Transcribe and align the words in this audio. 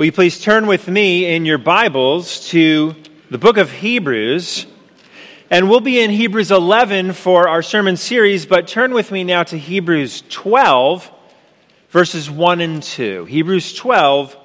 Will 0.00 0.06
you 0.06 0.12
please 0.12 0.40
turn 0.40 0.66
with 0.66 0.88
me 0.88 1.26
in 1.26 1.44
your 1.44 1.58
Bibles 1.58 2.48
to 2.48 2.96
the 3.30 3.36
book 3.36 3.58
of 3.58 3.70
Hebrews? 3.70 4.64
And 5.50 5.68
we'll 5.68 5.80
be 5.80 6.00
in 6.00 6.08
Hebrews 6.08 6.50
11 6.50 7.12
for 7.12 7.46
our 7.46 7.60
sermon 7.60 7.98
series, 7.98 8.46
but 8.46 8.66
turn 8.66 8.94
with 8.94 9.12
me 9.12 9.24
now 9.24 9.42
to 9.42 9.58
Hebrews 9.58 10.22
12, 10.30 11.10
verses 11.90 12.30
1 12.30 12.62
and 12.62 12.82
2. 12.82 13.26
Hebrews 13.26 13.74
12, 13.74 14.38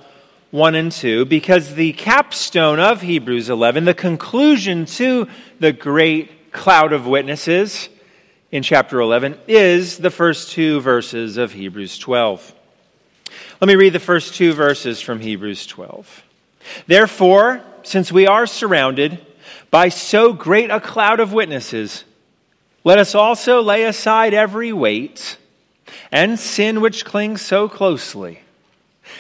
1 0.52 0.76
and 0.76 0.92
2, 0.92 1.24
because 1.24 1.76
the 1.76 1.94
capstone 1.94 2.82
of 2.82 3.00
Hebrews 3.00 3.50
11, 3.50 3.86
the 3.86 3.94
conclusion 3.94 4.84
to 4.86 5.30
the 5.62 5.72
great 5.72 6.52
cloud 6.52 6.92
of 6.92 7.08
witnesses 7.08 7.88
in 8.52 8.62
chapter 8.62 9.00
11, 9.00 9.40
is 9.48 10.00
the 10.00 10.12
first 10.12 10.52
two 10.52 10.82
verses 10.82 11.38
of 11.38 11.54
Hebrews 11.54 11.98
12. 11.98 12.55
Let 13.62 13.68
me 13.68 13.76
read 13.76 13.94
the 13.94 14.00
first 14.00 14.36
two 14.36 14.54
verses 14.54 15.02
from 15.02 15.20
Hebrews 15.20 15.66
12. 15.68 16.24
Therefore, 16.88 17.62
since 17.84 18.12
we 18.12 18.28
are 18.28 18.48
surrounded 18.48 19.26
by 19.72 19.90
so 19.90 20.34
great 20.34 20.72
a 20.72 20.80
cloud 20.80 21.20
of 21.20 21.34
witnesses, 21.34 22.04
let 22.84 22.98
us 22.98 23.16
also 23.16 23.62
lay 23.62 23.84
aside 23.84 24.34
every 24.34 24.74
weight 24.74 25.38
and 26.12 26.40
sin 26.40 26.82
which 26.82 27.06
clings 27.06 27.42
so 27.42 27.68
closely, 27.68 28.42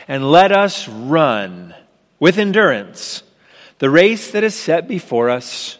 and 0.07 0.31
let 0.31 0.51
us 0.51 0.87
run 0.87 1.73
with 2.19 2.37
endurance 2.37 3.23
the 3.79 3.89
race 3.89 4.31
that 4.31 4.43
is 4.43 4.55
set 4.55 4.87
before 4.87 5.29
us, 5.29 5.77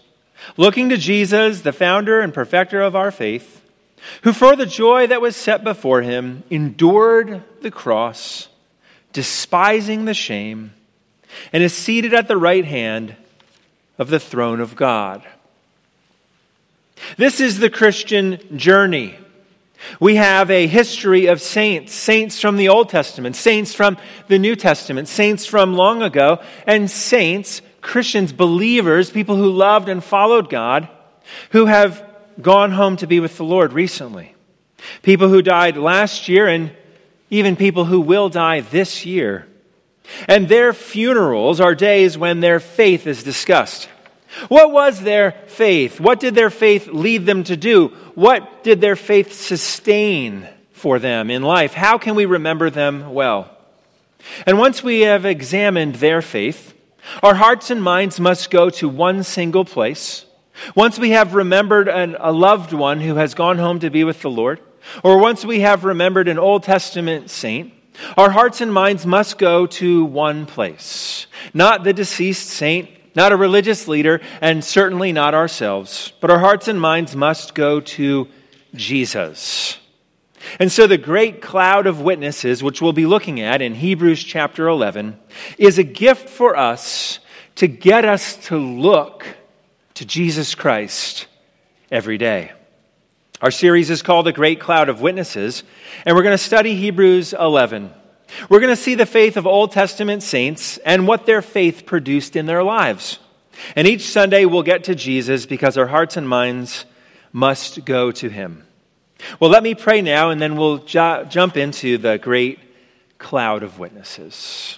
looking 0.58 0.90
to 0.90 0.98
Jesus, 0.98 1.62
the 1.62 1.72
founder 1.72 2.20
and 2.20 2.34
perfecter 2.34 2.82
of 2.82 2.96
our 2.96 3.12
faith 3.12 3.62
who 4.24 4.34
for 4.34 4.56
the 4.56 4.66
joy 4.66 5.08
that 5.08 5.22
was 5.22 5.36
set 5.36 5.64
before 5.64 6.02
him 6.02 6.44
endured 6.50 7.44
the 7.62 7.72
cross, 7.72 8.48
despising 9.14 10.06
the 10.06 10.14
shame, 10.14 10.74
and 11.52 11.64
is 11.64 11.74
seated 11.74 12.14
at 12.14 12.28
the 12.28 12.38
right 12.38 12.66
hand 12.66 13.16
of 13.98 14.10
the 14.10 14.20
throne 14.20 14.60
of 14.60 14.76
God. 14.76 15.24
This 17.18 17.40
is 17.40 17.60
the 17.60 17.70
Christian 17.70 18.58
journey. 18.58 19.18
We 20.00 20.16
have 20.16 20.50
a 20.50 20.68
history 20.68 21.28
of 21.28 21.42
saints, 21.42 21.94
saints 21.94 22.40
from 22.40 22.58
the 22.58 22.70
Old 22.70 22.90
Testament, 22.90 23.36
saints 23.36 23.74
from 23.74 23.98
the 24.28 24.40
New 24.40 24.56
Testament, 24.56 25.08
saints 25.08 25.46
from 25.46 25.76
long 25.76 26.02
ago, 26.02 26.42
and 26.66 26.90
saints, 26.90 27.62
Christians, 27.82 28.34
believers, 28.34 29.12
people 29.12 29.36
who 29.36 29.52
loved 29.52 29.90
and 29.90 30.04
followed 30.04 30.50
God, 30.50 30.88
who 31.52 31.66
have 31.66 32.05
gone 32.42 32.72
home 32.72 32.98
to 32.98 33.08
be 33.08 33.20
with 33.20 33.38
the 33.38 33.44
Lord 33.44 33.74
recently. 33.74 34.36
People 35.02 35.30
who 35.30 35.42
died 35.42 35.78
last 35.78 36.28
year 36.28 36.48
and 36.48 36.72
even 37.30 37.56
people 37.56 37.86
who 37.86 38.02
will 38.02 38.30
die 38.30 38.62
this 38.62 39.06
year. 39.06 39.48
And 40.28 40.48
their 40.48 40.74
funerals 40.74 41.60
are 41.60 41.74
days 41.74 42.18
when 42.18 42.40
their 42.40 42.60
faith 42.60 43.08
is 43.08 43.24
discussed. 43.24 43.90
What 44.50 44.72
was 44.72 45.02
their 45.02 45.32
faith? 45.48 46.00
What 46.00 46.20
did 46.20 46.36
their 46.36 46.50
faith 46.50 46.88
lead 46.88 47.26
them 47.26 47.44
to 47.46 47.58
do? 47.58 47.88
What 48.16 48.64
did 48.64 48.82
their 48.82 48.96
faith 48.96 49.34
sustain 49.34 50.48
for 50.74 51.00
them 51.00 51.32
in 51.32 51.42
life? 51.42 51.74
How 51.74 51.98
can 51.98 52.16
we 52.16 52.26
remember 52.26 52.70
them 52.70 53.14
well? 53.14 53.50
And 54.46 54.58
once 54.58 54.84
we 54.84 55.02
have 55.02 55.26
examined 55.26 55.96
their 55.96 56.22
faith, 56.22 56.74
our 57.24 57.36
hearts 57.36 57.70
and 57.70 57.82
minds 57.82 58.20
must 58.20 58.50
go 58.50 58.70
to 58.72 58.90
one 58.90 59.24
single 59.24 59.66
place 59.66 60.26
once 60.76 60.98
we 60.98 61.12
have 61.12 61.34
remembered 61.34 61.88
an, 61.88 62.16
a 62.20 62.32
loved 62.32 62.74
one 62.74 63.02
who 63.02 63.16
has 63.16 63.34
gone 63.34 63.58
home 63.58 63.80
to 63.80 63.90
be 63.90 64.04
with 64.04 64.22
the 64.22 64.30
Lord, 64.30 64.60
or 65.04 65.18
once 65.18 65.44
we 65.44 65.62
have 65.62 65.84
remembered 65.84 66.28
an 66.28 66.40
Old 66.40 66.64
Testament 66.64 67.30
saint, 67.30 67.74
our 68.18 68.30
hearts 68.30 68.62
and 68.62 68.74
minds 68.74 69.06
must 69.06 69.38
go 69.38 69.68
to 69.68 70.06
one 70.06 70.46
place. 70.46 71.28
Not 71.54 71.84
the 71.84 71.94
deceased 71.94 72.48
saint, 72.50 72.90
not 73.16 73.32
a 73.32 73.38
religious 73.38 73.88
leader, 73.88 74.22
and 74.42 74.64
certainly 74.64 75.12
not 75.12 75.34
ourselves, 75.34 76.12
but 76.20 76.30
our 76.30 76.40
hearts 76.40 76.68
and 76.68 76.80
minds 76.80 77.16
must 77.16 77.56
go 77.56 77.80
to 77.80 78.28
Jesus. 78.74 79.78
And 80.60 80.72
so 80.72 80.86
the 80.86 80.98
great 80.98 81.42
cloud 81.42 81.88
of 81.88 82.02
witnesses, 82.02 82.62
which 82.62 82.82
we'll 82.82 82.94
be 82.94 83.06
looking 83.06 83.40
at 83.40 83.62
in 83.62 83.76
Hebrews 83.76 84.24
chapter 84.24 84.68
11, 84.68 85.18
is 85.58 85.78
a 85.78 85.84
gift 85.84 86.30
for 86.30 86.56
us 86.56 87.20
to 87.56 87.68
get 87.68 88.06
us 88.06 88.36
to 88.48 88.58
look 88.58 89.26
to 89.96 90.06
Jesus 90.06 90.56
Christ 90.56 91.28
every 91.90 92.18
day. 92.18 92.52
Our 93.42 93.52
series 93.52 93.90
is 93.90 94.02
called 94.02 94.28
A 94.28 94.34
Great 94.34 94.60
Cloud 94.60 94.90
of 94.90 95.02
Witnesses, 95.02 95.64
and 96.06 96.16
we're 96.16 96.24
going 96.24 96.38
to 96.38 96.44
study 96.44 96.76
Hebrews 96.76 97.34
11. 97.34 97.94
We're 98.50 98.60
going 98.60 98.76
to 98.76 98.82
see 98.82 98.96
the 98.96 99.06
faith 99.06 99.38
of 99.38 99.48
Old 99.48 99.72
Testament 99.72 100.22
saints 100.22 100.78
and 100.80 101.08
what 101.08 101.26
their 101.26 101.42
faith 101.42 101.86
produced 101.86 102.36
in 102.36 102.46
their 102.46 102.64
lives. 102.64 103.20
And 103.76 103.88
each 103.88 104.10
Sunday 104.10 104.44
we'll 104.44 104.64
get 104.64 104.84
to 104.86 104.96
Jesus 104.96 105.46
because 105.46 105.78
our 105.78 105.88
hearts 105.88 106.18
and 106.18 106.28
minds 106.28 106.86
must 107.32 107.86
go 107.86 108.12
to 108.12 108.28
him. 108.30 108.66
Well, 109.40 109.50
let 109.50 109.64
me 109.64 109.76
pray 109.76 110.02
now, 110.02 110.30
and 110.30 110.42
then 110.42 110.58
we'll 110.58 110.80
ju- 110.80 111.26
jump 111.30 111.56
into 111.56 111.98
the 111.98 112.18
great 112.18 112.60
cloud 113.18 113.64
of 113.64 113.80
witnesses. 113.80 114.78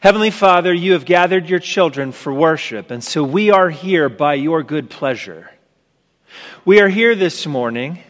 Heavenly 0.00 0.30
Father, 0.30 0.72
you 0.72 0.92
have 0.92 1.04
gathered 1.04 1.48
your 1.48 1.58
children 1.58 2.12
for 2.12 2.32
worship, 2.32 2.90
and 2.90 3.02
so 3.02 3.22
we 3.24 3.50
are 3.50 3.70
here 3.70 4.08
by 4.08 4.34
your 4.34 4.62
good 4.62 4.90
pleasure. 4.90 5.50
We 6.64 6.80
are 6.80 6.88
here 6.88 7.14
this 7.14 7.46
morning 7.46 8.00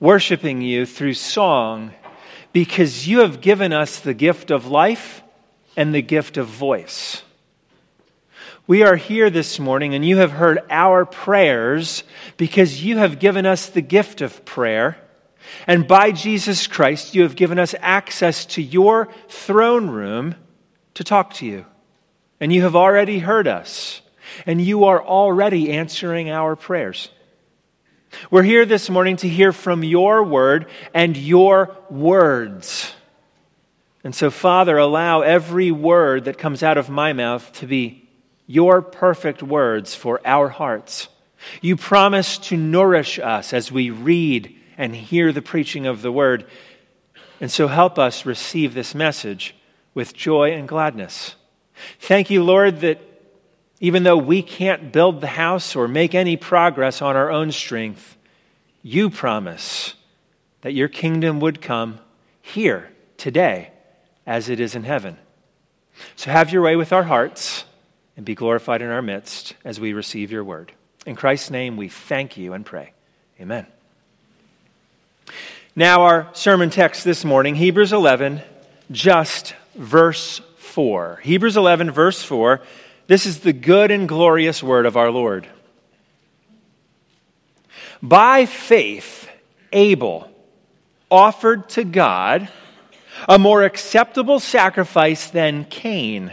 worshiping 0.00 0.62
you 0.62 0.86
through 0.86 1.14
song 1.14 1.92
because 2.52 3.08
you 3.08 3.20
have 3.20 3.40
given 3.40 3.72
us 3.72 3.98
the 3.98 4.14
gift 4.14 4.50
of 4.50 4.66
life 4.66 5.22
and 5.76 5.94
the 5.94 6.02
gift 6.02 6.36
of 6.36 6.46
voice. 6.46 7.22
We 8.66 8.82
are 8.82 8.96
here 8.96 9.30
this 9.30 9.58
morning 9.58 9.94
and 9.94 10.04
you 10.04 10.18
have 10.18 10.32
heard 10.32 10.60
our 10.68 11.04
prayers 11.06 12.04
because 12.36 12.84
you 12.84 12.98
have 12.98 13.18
given 13.18 13.46
us 13.46 13.66
the 13.66 13.80
gift 13.80 14.20
of 14.20 14.44
prayer. 14.44 14.98
And 15.66 15.86
by 15.86 16.12
Jesus 16.12 16.66
Christ, 16.66 17.14
you 17.14 17.22
have 17.22 17.36
given 17.36 17.58
us 17.58 17.74
access 17.80 18.44
to 18.46 18.62
your 18.62 19.08
throne 19.28 19.90
room 19.90 20.34
to 20.94 21.04
talk 21.04 21.34
to 21.34 21.46
you. 21.46 21.64
And 22.40 22.52
you 22.52 22.62
have 22.62 22.76
already 22.76 23.18
heard 23.18 23.48
us. 23.48 24.00
And 24.46 24.60
you 24.60 24.84
are 24.84 25.02
already 25.02 25.72
answering 25.72 26.30
our 26.30 26.54
prayers. 26.54 27.10
We're 28.30 28.42
here 28.42 28.64
this 28.64 28.88
morning 28.88 29.16
to 29.18 29.28
hear 29.28 29.52
from 29.52 29.84
your 29.84 30.22
word 30.22 30.66
and 30.94 31.16
your 31.16 31.76
words. 31.90 32.94
And 34.04 34.14
so, 34.14 34.30
Father, 34.30 34.78
allow 34.78 35.20
every 35.20 35.70
word 35.70 36.24
that 36.24 36.38
comes 36.38 36.62
out 36.62 36.78
of 36.78 36.88
my 36.88 37.12
mouth 37.12 37.52
to 37.54 37.66
be 37.66 38.08
your 38.46 38.80
perfect 38.80 39.42
words 39.42 39.94
for 39.94 40.20
our 40.24 40.48
hearts. 40.48 41.08
You 41.60 41.76
promise 41.76 42.38
to 42.38 42.56
nourish 42.56 43.18
us 43.18 43.52
as 43.52 43.70
we 43.70 43.90
read 43.90 44.57
and 44.78 44.96
hear 44.96 45.32
the 45.32 45.42
preaching 45.42 45.86
of 45.86 46.00
the 46.00 46.12
word. 46.12 46.46
And 47.40 47.50
so, 47.50 47.66
help 47.68 47.98
us 47.98 48.24
receive 48.24 48.72
this 48.72 48.94
message 48.94 49.54
with 49.92 50.14
joy 50.14 50.52
and 50.52 50.66
gladness. 50.66 51.34
Thank 52.00 52.30
you, 52.30 52.42
Lord, 52.42 52.80
that 52.80 53.00
even 53.80 54.02
though 54.02 54.16
we 54.16 54.42
can't 54.42 54.92
build 54.92 55.20
the 55.20 55.26
house 55.26 55.76
or 55.76 55.86
make 55.86 56.14
any 56.14 56.36
progress 56.36 57.02
on 57.02 57.16
our 57.16 57.30
own 57.30 57.52
strength, 57.52 58.16
you 58.82 59.10
promise 59.10 59.94
that 60.62 60.72
your 60.72 60.88
kingdom 60.88 61.40
would 61.40 61.60
come 61.60 62.00
here, 62.40 62.90
today, 63.16 63.70
as 64.26 64.48
it 64.48 64.60
is 64.60 64.74
in 64.74 64.84
heaven. 64.84 65.18
So 66.16 66.30
have 66.30 66.52
your 66.52 66.62
way 66.62 66.76
with 66.76 66.92
our 66.92 67.04
hearts 67.04 67.64
and 68.16 68.24
be 68.24 68.34
glorified 68.34 68.82
in 68.82 68.88
our 68.88 69.02
midst 69.02 69.54
as 69.64 69.78
we 69.78 69.92
receive 69.92 70.32
your 70.32 70.44
word. 70.44 70.72
In 71.06 71.14
Christ's 71.14 71.50
name, 71.50 71.76
we 71.76 71.88
thank 71.88 72.36
you 72.36 72.52
and 72.52 72.64
pray. 72.64 72.92
Amen. 73.40 73.66
Now, 75.76 76.02
our 76.02 76.28
sermon 76.32 76.70
text 76.70 77.04
this 77.04 77.24
morning, 77.24 77.54
Hebrews 77.54 77.92
11, 77.92 78.42
just 78.90 79.54
verse 79.74 80.40
4. 80.56 81.20
Hebrews 81.22 81.56
11, 81.56 81.90
verse 81.90 82.22
4. 82.22 82.60
This 83.06 83.26
is 83.26 83.40
the 83.40 83.52
good 83.52 83.90
and 83.90 84.08
glorious 84.08 84.62
word 84.62 84.86
of 84.86 84.96
our 84.96 85.10
Lord. 85.10 85.46
By 88.02 88.46
faith, 88.46 89.28
Abel 89.72 90.30
offered 91.10 91.68
to 91.70 91.84
God 91.84 92.48
a 93.28 93.38
more 93.38 93.64
acceptable 93.64 94.38
sacrifice 94.38 95.30
than 95.30 95.64
Cain, 95.64 96.32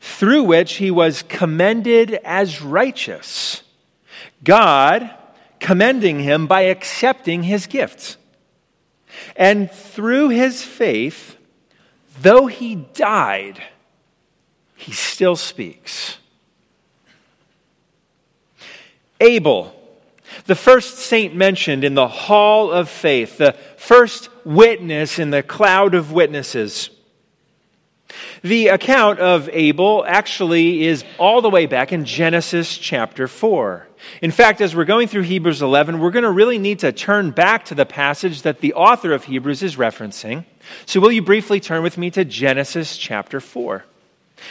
through 0.00 0.44
which 0.44 0.74
he 0.74 0.90
was 0.90 1.22
commended 1.22 2.14
as 2.24 2.62
righteous. 2.62 3.62
God 4.44 5.10
commending 5.68 6.20
him 6.20 6.46
by 6.46 6.62
accepting 6.62 7.42
his 7.42 7.66
gifts. 7.66 8.16
And 9.36 9.70
through 9.70 10.30
his 10.30 10.62
faith, 10.62 11.36
Though 12.20 12.46
he 12.46 12.74
died, 12.74 13.62
he 14.74 14.92
still 14.92 15.36
speaks. 15.36 16.18
Abel, 19.20 19.74
the 20.46 20.54
first 20.54 20.98
saint 20.98 21.34
mentioned 21.34 21.84
in 21.84 21.94
the 21.94 22.08
hall 22.08 22.70
of 22.70 22.88
faith, 22.88 23.38
the 23.38 23.52
first 23.76 24.30
witness 24.44 25.18
in 25.18 25.30
the 25.30 25.42
cloud 25.42 25.94
of 25.94 26.12
witnesses. 26.12 26.90
The 28.42 28.68
account 28.68 29.18
of 29.18 29.48
Abel 29.52 30.04
actually 30.06 30.86
is 30.86 31.04
all 31.18 31.42
the 31.42 31.50
way 31.50 31.66
back 31.66 31.92
in 31.92 32.04
Genesis 32.04 32.78
chapter 32.78 33.28
4. 33.28 33.86
In 34.22 34.30
fact, 34.30 34.60
as 34.60 34.74
we're 34.74 34.84
going 34.84 35.08
through 35.08 35.22
Hebrews 35.22 35.60
11, 35.60 35.98
we're 35.98 36.10
going 36.10 36.22
to 36.24 36.30
really 36.30 36.58
need 36.58 36.78
to 36.80 36.92
turn 36.92 37.32
back 37.32 37.64
to 37.66 37.74
the 37.74 37.84
passage 37.84 38.42
that 38.42 38.60
the 38.60 38.74
author 38.74 39.12
of 39.12 39.24
Hebrews 39.24 39.62
is 39.62 39.76
referencing. 39.76 40.44
So, 40.86 41.00
will 41.00 41.12
you 41.12 41.22
briefly 41.22 41.60
turn 41.60 41.82
with 41.82 41.98
me 41.98 42.10
to 42.12 42.24
Genesis 42.24 42.96
chapter 42.96 43.40
4? 43.40 43.84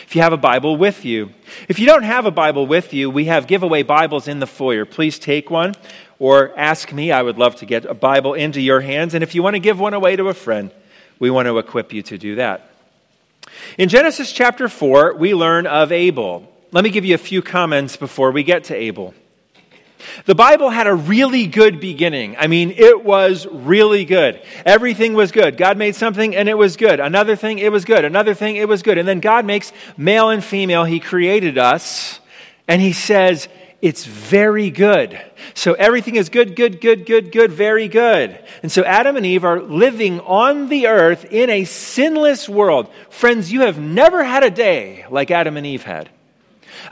If 0.03 0.15
you 0.15 0.21
have 0.21 0.33
a 0.33 0.37
Bible 0.37 0.75
with 0.75 1.05
you. 1.05 1.31
If 1.69 1.79
you 1.79 1.85
don't 1.85 2.03
have 2.03 2.25
a 2.25 2.31
Bible 2.31 2.67
with 2.67 2.93
you, 2.93 3.09
we 3.09 3.25
have 3.25 3.47
giveaway 3.47 3.83
Bibles 3.83 4.27
in 4.27 4.39
the 4.39 4.47
foyer. 4.47 4.85
Please 4.85 5.17
take 5.17 5.49
one 5.49 5.75
or 6.19 6.57
ask 6.57 6.91
me. 6.91 7.11
I 7.11 7.21
would 7.21 7.37
love 7.37 7.55
to 7.57 7.65
get 7.65 7.85
a 7.85 7.93
Bible 7.93 8.33
into 8.33 8.59
your 8.59 8.81
hands. 8.81 9.13
And 9.13 9.23
if 9.23 9.33
you 9.33 9.41
want 9.41 9.55
to 9.55 9.59
give 9.59 9.79
one 9.79 9.93
away 9.93 10.15
to 10.15 10.27
a 10.27 10.33
friend, 10.33 10.71
we 11.19 11.29
want 11.29 11.47
to 11.47 11.57
equip 11.57 11.93
you 11.93 12.01
to 12.03 12.17
do 12.17 12.35
that. 12.35 12.66
In 13.77 13.89
Genesis 13.89 14.31
chapter 14.31 14.69
4, 14.69 15.15
we 15.15 15.33
learn 15.33 15.67
of 15.67 15.91
Abel. 15.91 16.51
Let 16.71 16.83
me 16.83 16.89
give 16.89 17.05
you 17.05 17.15
a 17.15 17.19
few 17.19 17.41
comments 17.41 17.95
before 17.95 18.31
we 18.31 18.43
get 18.43 18.65
to 18.65 18.75
Abel. 18.75 19.13
The 20.25 20.35
Bible 20.35 20.69
had 20.69 20.87
a 20.87 20.93
really 20.93 21.47
good 21.47 21.79
beginning. 21.79 22.35
I 22.37 22.47
mean, 22.47 22.71
it 22.71 23.03
was 23.03 23.47
really 23.47 24.05
good. 24.05 24.41
Everything 24.65 25.13
was 25.13 25.31
good. 25.31 25.57
God 25.57 25.77
made 25.77 25.95
something 25.95 26.35
and 26.35 26.47
it 26.47 26.57
was 26.57 26.77
good. 26.77 26.99
Another 26.99 27.35
thing, 27.35 27.59
it 27.59 27.71
was 27.71 27.85
good. 27.85 28.05
Another 28.05 28.33
thing, 28.33 28.55
it 28.55 28.67
was 28.67 28.83
good. 28.83 28.97
And 28.97 29.07
then 29.07 29.19
God 29.19 29.45
makes 29.45 29.71
male 29.95 30.29
and 30.29 30.43
female. 30.43 30.83
He 30.83 30.99
created 30.99 31.57
us 31.57 32.19
and 32.67 32.81
He 32.81 32.93
says, 32.93 33.47
it's 33.81 34.05
very 34.05 34.71
good. 34.71 35.19
So 35.53 35.73
everything 35.73 36.15
is 36.15 36.29
good, 36.29 36.55
good, 36.55 36.81
good, 36.81 37.05
good, 37.05 37.31
good, 37.31 37.51
very 37.51 37.87
good. 37.87 38.43
And 38.63 38.71
so 38.71 38.83
Adam 38.83 39.15
and 39.15 39.25
Eve 39.25 39.45
are 39.45 39.61
living 39.61 40.19
on 40.21 40.69
the 40.69 40.87
earth 40.87 41.25
in 41.25 41.49
a 41.49 41.63
sinless 41.63 42.49
world. 42.49 42.89
Friends, 43.09 43.51
you 43.51 43.61
have 43.61 43.79
never 43.79 44.23
had 44.23 44.43
a 44.43 44.49
day 44.49 45.05
like 45.11 45.29
Adam 45.29 45.57
and 45.57 45.65
Eve 45.65 45.83
had. 45.83 46.09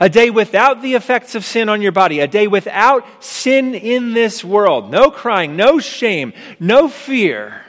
A 0.00 0.08
day 0.08 0.30
without 0.30 0.82
the 0.82 0.94
effects 0.94 1.34
of 1.34 1.44
sin 1.44 1.68
on 1.68 1.82
your 1.82 1.92
body. 1.92 2.20
A 2.20 2.28
day 2.28 2.46
without 2.46 3.04
sin 3.22 3.74
in 3.74 4.12
this 4.12 4.44
world. 4.44 4.90
No 4.90 5.10
crying, 5.10 5.56
no 5.56 5.80
shame, 5.80 6.32
no 6.60 6.88
fear. 6.88 7.62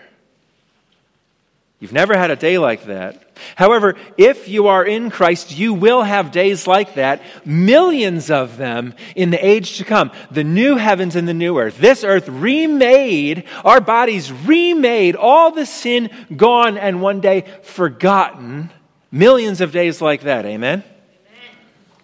You've 1.79 1.93
never 1.93 2.17
had 2.17 2.29
a 2.29 2.35
day 2.35 2.57
like 2.57 2.85
that. 2.85 3.26
However, 3.55 3.95
if 4.17 4.47
you 4.47 4.67
are 4.67 4.85
in 4.85 5.09
Christ, 5.09 5.57
you 5.57 5.73
will 5.73 6.03
have 6.03 6.31
days 6.31 6.67
like 6.67 6.95
that, 6.95 7.21
millions 7.45 8.29
of 8.29 8.57
them 8.57 8.93
in 9.15 9.29
the 9.29 9.45
age 9.45 9.77
to 9.77 9.85
come. 9.85 10.11
The 10.31 10.43
new 10.43 10.75
heavens 10.77 11.15
and 11.15 11.27
the 11.27 11.33
new 11.33 11.57
earth. 11.57 11.77
This 11.77 12.03
earth 12.03 12.27
remade, 12.29 13.45
our 13.63 13.81
bodies 13.81 14.31
remade, 14.31 15.15
all 15.15 15.51
the 15.51 15.65
sin 15.65 16.09
gone 16.35 16.77
and 16.77 17.01
one 17.01 17.21
day 17.21 17.45
forgotten. 17.63 18.71
Millions 19.11 19.61
of 19.61 19.71
days 19.71 20.01
like 20.01 20.21
that. 20.21 20.45
Amen? 20.45 20.83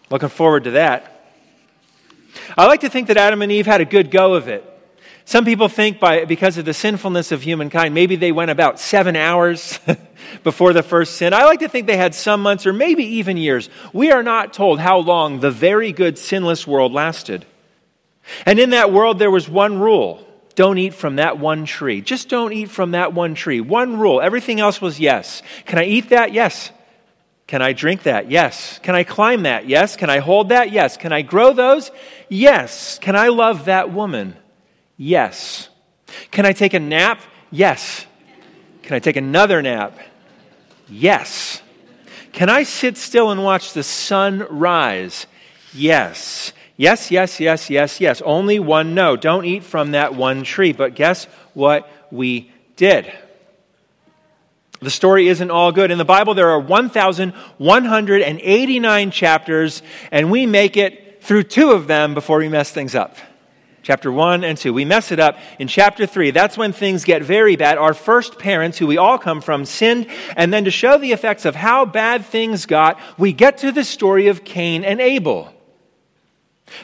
Looking 0.10 0.30
forward 0.30 0.66
to 0.66 0.72
that. 0.72 1.10
I 2.58 2.66
like 2.68 2.82
to 2.82 2.90
think 2.90 3.08
that 3.08 3.18
Adam 3.18 3.42
and 3.42 3.52
Eve 3.52 3.66
had 3.66 3.82
a 3.82 3.86
good 3.86 4.12
go 4.12 4.34
of 4.36 4.48
it. 4.48 4.70
Some 5.26 5.46
people 5.46 5.70
think 5.70 6.00
by, 6.00 6.26
because 6.26 6.58
of 6.58 6.66
the 6.66 6.74
sinfulness 6.74 7.32
of 7.32 7.42
humankind, 7.42 7.94
maybe 7.94 8.16
they 8.16 8.32
went 8.32 8.52
about 8.52 8.80
seven 8.80 9.16
hours 9.16 9.80
before 10.44 10.74
the 10.74 10.84
first 10.84 11.16
sin. 11.16 11.34
I 11.34 11.46
like 11.46 11.60
to 11.60 11.70
think 11.70 11.88
they 11.88 11.98
had 11.98 12.14
some 12.14 12.42
months 12.42 12.66
or 12.66 12.74
maybe 12.74 13.04
even 13.18 13.38
years. 13.38 13.70
We 13.94 14.12
are 14.12 14.24
not 14.24 14.54
told 14.54 14.80
how 14.80 15.00
long 15.00 15.40
the 15.40 15.52
very 15.52 15.92
good 15.94 16.18
sinless 16.18 16.68
world 16.68 16.92
lasted. 16.92 17.46
And 18.46 18.60
in 18.60 18.72
that 18.72 18.92
world, 18.92 19.20
there 19.20 19.32
was 19.32 19.48
one 19.50 19.80
rule 19.80 20.28
don't 20.56 20.78
eat 20.78 20.94
from 20.94 21.16
that 21.16 21.40
one 21.40 21.66
tree. 21.66 22.02
Just 22.02 22.30
don't 22.30 22.54
eat 22.54 22.70
from 22.70 22.92
that 22.92 23.14
one 23.14 23.34
tree. 23.34 23.60
One 23.60 23.98
rule. 23.98 24.22
Everything 24.22 24.60
else 24.60 24.80
was 24.80 25.00
yes. 25.00 25.42
Can 25.66 25.80
I 25.80 25.86
eat 25.86 26.10
that? 26.10 26.32
Yes. 26.32 26.72
Can 27.48 27.62
I 27.62 27.74
drink 27.74 28.04
that? 28.04 28.30
Yes. 28.30 28.80
Can 28.84 28.96
I 28.96 29.04
climb 29.04 29.44
that? 29.44 29.68
Yes. 29.68 29.96
Can 29.96 30.10
I 30.10 30.20
hold 30.20 30.50
that? 30.50 30.72
Yes. 30.72 30.96
Can 30.96 31.12
I 31.12 31.24
grow 31.24 31.54
those? 31.54 31.92
Yes. 32.30 33.00
Can 33.00 33.16
I 33.16 33.30
love 33.30 33.66
that 33.66 33.92
woman? 33.92 34.36
Yes. 34.98 35.70
Can 36.32 36.46
I 36.46 36.54
take 36.54 36.74
a 36.74 36.80
nap? 36.80 37.22
Yes. 37.52 38.06
Can 38.84 38.96
I 38.96 39.00
take 39.00 39.16
another 39.16 39.62
nap? 39.62 39.98
Yes. 40.90 41.62
Can 42.32 42.50
I 42.50 42.64
sit 42.64 42.98
still 42.98 43.30
and 43.32 43.44
watch 43.44 43.74
the 43.74 43.84
sun 43.84 44.48
rise? 44.50 45.28
Yes. 45.74 46.54
Yes, 46.76 47.12
yes, 47.12 47.40
yes, 47.40 47.70
yes, 47.70 48.02
yes. 48.02 48.20
Only 48.24 48.60
one 48.60 48.96
no. 48.96 49.16
Don't 49.16 49.46
eat 49.46 49.64
from 49.64 49.92
that 49.92 50.16
one 50.16 50.44
tree. 50.44 50.74
But 50.74 50.96
guess 50.96 51.26
what 51.54 51.88
we 52.12 52.52
did? 52.76 53.14
The 54.82 54.90
story 54.90 55.28
isn't 55.30 55.52
all 55.52 55.72
good. 55.72 55.92
In 55.92 55.98
the 55.98 56.06
Bible, 56.06 56.34
there 56.34 56.50
are 56.50 56.60
1,189 56.60 59.12
chapters, 59.12 59.82
and 60.12 60.30
we 60.30 60.46
make 60.46 60.76
it 60.76 61.24
through 61.24 61.44
two 61.44 61.72
of 61.72 61.88
them 61.88 62.14
before 62.14 62.40
we 62.40 62.50
mess 62.50 62.70
things 62.72 62.96
up 62.96 63.16
chapter 63.84 64.12
1 64.12 64.44
and 64.44 64.58
2. 64.58 64.74
We 64.74 64.86
mess 64.86 65.12
it 65.12 65.20
up 65.20 65.38
in 65.60 65.68
chapter 65.68 66.08
3. 66.08 66.32
That's 66.32 66.58
when 66.58 66.72
things 66.72 67.04
get 67.04 67.22
very 67.22 67.56
bad. 67.56 67.78
Our 67.78 67.94
first 67.94 68.40
parents, 68.40 68.78
who 68.78 68.88
we 68.88 68.98
all 68.98 69.20
come 69.20 69.42
from, 69.42 69.66
sinned. 69.66 70.08
And 70.36 70.52
then 70.52 70.64
to 70.64 70.72
show 70.72 70.98
the 70.98 71.12
effects 71.12 71.46
of 71.46 71.56
how 71.56 71.86
bad 71.86 72.26
things 72.26 72.66
got, 72.66 73.00
we 73.20 73.34
get 73.34 73.60
to 73.60 73.72
the 73.72 73.84
story 73.84 74.28
of 74.28 74.44
Cain 74.44 74.84
and 74.84 75.00
Abel. 75.00 75.54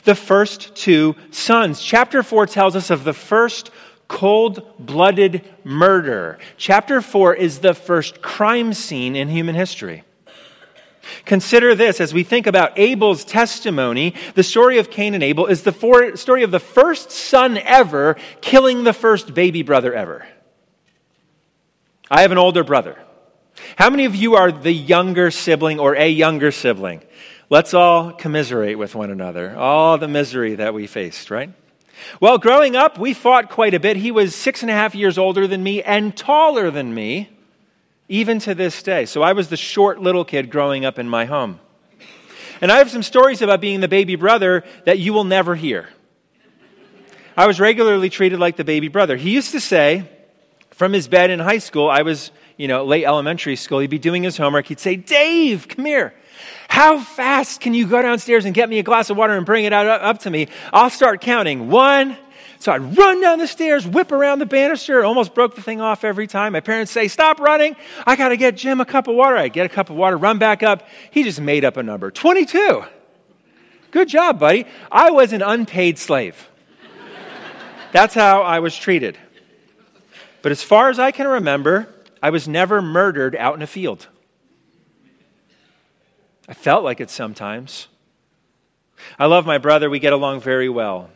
The 0.04 0.14
first 0.14 0.76
two 0.76 1.16
sons. 1.32 1.82
Chapter 1.82 2.22
4 2.22 2.46
tells 2.46 2.76
us 2.76 2.90
of 2.92 3.06
the 3.06 3.14
first 3.14 3.72
cold 4.08 4.62
blooded 4.78 5.48
murder. 5.64 6.38
Chapter 6.58 7.02
4 7.02 7.34
is 7.36 7.60
the 7.60 7.74
first 7.74 8.22
crime 8.22 8.74
scene 8.74 9.16
in 9.16 9.30
human 9.30 9.56
history. 9.56 10.04
Consider 11.26 11.76
this 11.76 12.00
as 12.00 12.14
we 12.14 12.24
think 12.24 12.48
about 12.48 12.78
Abel's 12.78 13.24
testimony. 13.26 14.14
The 14.36 14.44
story 14.44 14.78
of 14.78 14.90
Cain 14.90 15.14
and 15.14 15.24
Abel 15.24 15.46
is 15.48 15.64
the 15.64 15.72
for, 15.72 16.16
story 16.16 16.44
of 16.44 16.52
the 16.52 16.60
first 16.60 17.12
son 17.12 17.58
ever 17.58 18.16
killing 18.42 18.84
the 18.84 18.94
first 18.94 19.34
baby 19.34 19.64
brother 19.64 19.94
ever. 19.94 20.28
I 22.10 22.22
have 22.22 22.32
an 22.32 22.38
older 22.38 22.64
brother. 22.64 22.98
How 23.76 23.90
many 23.90 24.06
of 24.06 24.16
you 24.16 24.36
are 24.36 24.52
the 24.52 24.72
younger 24.72 25.32
sibling 25.32 25.80
or 25.80 25.96
a 25.96 26.08
younger 26.10 26.52
sibling? 26.52 27.04
Let's 27.50 27.74
all 27.74 28.12
commiserate 28.12 28.78
with 28.78 28.96
one 28.96 29.12
another. 29.12 29.56
All 29.58 29.98
the 29.98 30.08
misery 30.08 30.56
that 30.56 30.74
we 30.74 30.88
faced, 30.88 31.32
right? 31.32 31.52
Well, 32.22 32.38
growing 32.38 32.76
up, 32.76 32.98
we 32.98 33.14
fought 33.14 33.50
quite 33.50 33.74
a 33.74 33.80
bit. 33.80 33.98
He 33.98 34.12
was 34.12 34.36
six 34.36 34.62
and 34.62 34.72
a 34.72 34.74
half 34.74 34.96
years 34.96 35.18
older 35.18 35.48
than 35.48 35.62
me 35.62 35.84
and 35.84 36.16
taller 36.16 36.72
than 36.72 36.94
me 36.94 37.30
even 38.10 38.40
to 38.40 38.54
this 38.54 38.84
day. 38.84 39.06
So 39.06 39.22
I 39.22 39.34
was 39.34 39.48
the 39.48 39.58
short 39.58 40.02
little 40.02 40.26
kid 40.26 40.50
growing 40.50 40.84
up 40.84 41.00
in 41.00 41.08
my 41.08 41.26
home. 41.26 41.60
And 42.60 42.72
I 42.72 42.80
have 42.80 42.90
some 42.90 43.04
stories 43.04 43.42
about 43.42 43.62
being 43.62 43.80
the 43.80 43.88
baby 43.88 44.16
brother 44.16 44.66
that 44.86 45.00
you 45.00 45.14
will 45.14 45.24
never 45.24 45.56
hear. 45.56 45.88
I 47.38 47.48
was 47.48 47.60
regularly 47.60 48.10
treated 48.10 48.40
like 48.40 48.58
the 48.58 48.66
baby 48.66 48.90
brother. 48.90 49.16
He 49.16 49.30
used 49.30 49.52
to 49.52 49.62
say, 49.62 50.10
from 50.72 50.92
his 50.92 51.08
bed 51.08 51.30
in 51.30 51.40
high 51.40 51.60
school, 51.60 51.90
I 51.90 52.02
was, 52.02 52.32
you 52.58 52.68
know, 52.68 52.84
late 52.84 53.06
elementary 53.06 53.56
school, 53.56 53.80
he'd 53.80 53.90
be 53.90 54.00
doing 54.00 54.24
his 54.24 54.36
homework. 54.36 54.68
He'd 54.68 54.80
say, 54.80 54.98
Dave, 54.98 55.68
come 55.70 55.86
here. 55.86 56.14
How 56.68 57.00
fast 57.00 57.62
can 57.62 57.74
you 57.74 57.88
go 57.88 58.02
downstairs 58.02 58.46
and 58.46 58.54
get 58.54 58.70
me 58.70 58.80
a 58.80 58.84
glass 58.84 59.10
of 59.10 59.18
water 59.18 59.38
and 59.38 59.46
bring 59.46 59.66
it 59.66 59.72
out, 59.72 59.88
up 59.88 60.20
to 60.20 60.30
me? 60.30 60.48
I'll 60.74 60.90
start 60.90 61.22
counting. 61.22 61.70
One, 61.70 62.18
so 62.60 62.74
I'd 62.74 62.98
run 62.98 63.22
down 63.22 63.40
the 63.40 63.48
stairs, 63.48 63.88
whip 63.88 64.12
around 64.12 64.40
the 64.40 64.46
banister, 64.46 65.04
almost 65.06 65.34
broke 65.34 65.56
the 65.56 65.62
thing 65.62 65.80
off 65.80 66.04
every 66.04 66.28
time. 66.28 66.52
My 66.52 66.60
parents 66.60 66.92
say, 66.92 67.08
Stop 67.08 67.40
running. 67.40 67.78
I 68.06 68.18
got 68.18 68.30
to 68.30 68.38
get 68.38 68.58
Jim 68.58 68.82
a 68.82 68.86
cup 68.86 69.08
of 69.08 69.16
water. 69.16 69.38
I'd 69.38 69.54
get 69.54 69.66
a 69.66 69.70
cup 69.70 69.90
of 69.90 69.96
water, 69.96 70.18
run 70.18 70.40
back 70.40 70.62
up. 70.62 70.86
He 71.10 71.24
just 71.24 71.40
made 71.40 71.64
up 71.64 71.78
a 71.78 71.84
number 71.84 72.12
22. 72.12 72.84
Good 73.92 74.10
job, 74.10 74.40
buddy. 74.40 74.66
I 74.92 75.10
was 75.10 75.32
an 75.32 75.42
unpaid 75.42 75.98
slave. 75.98 76.50
That's 77.94 78.14
how 78.14 78.42
I 78.42 78.60
was 78.60 78.76
treated. 78.76 79.18
But 80.42 80.52
as 80.52 80.62
far 80.62 80.90
as 80.90 81.00
I 81.00 81.12
can 81.12 81.28
remember, 81.28 81.88
I 82.22 82.30
was 82.30 82.48
never 82.48 82.82
murdered 82.82 83.36
out 83.38 83.56
in 83.56 83.62
a 83.62 83.68
field. 83.68 84.08
I 86.48 86.54
felt 86.54 86.84
like 86.84 87.00
it 87.00 87.10
sometimes. 87.10 87.88
I 89.18 89.28
love 89.28 89.46
my 89.46 89.58
brother. 89.58 89.90
We 89.90 90.00
get 90.00 90.14
along 90.14 90.42
very 90.42 90.68
well. 90.68 91.10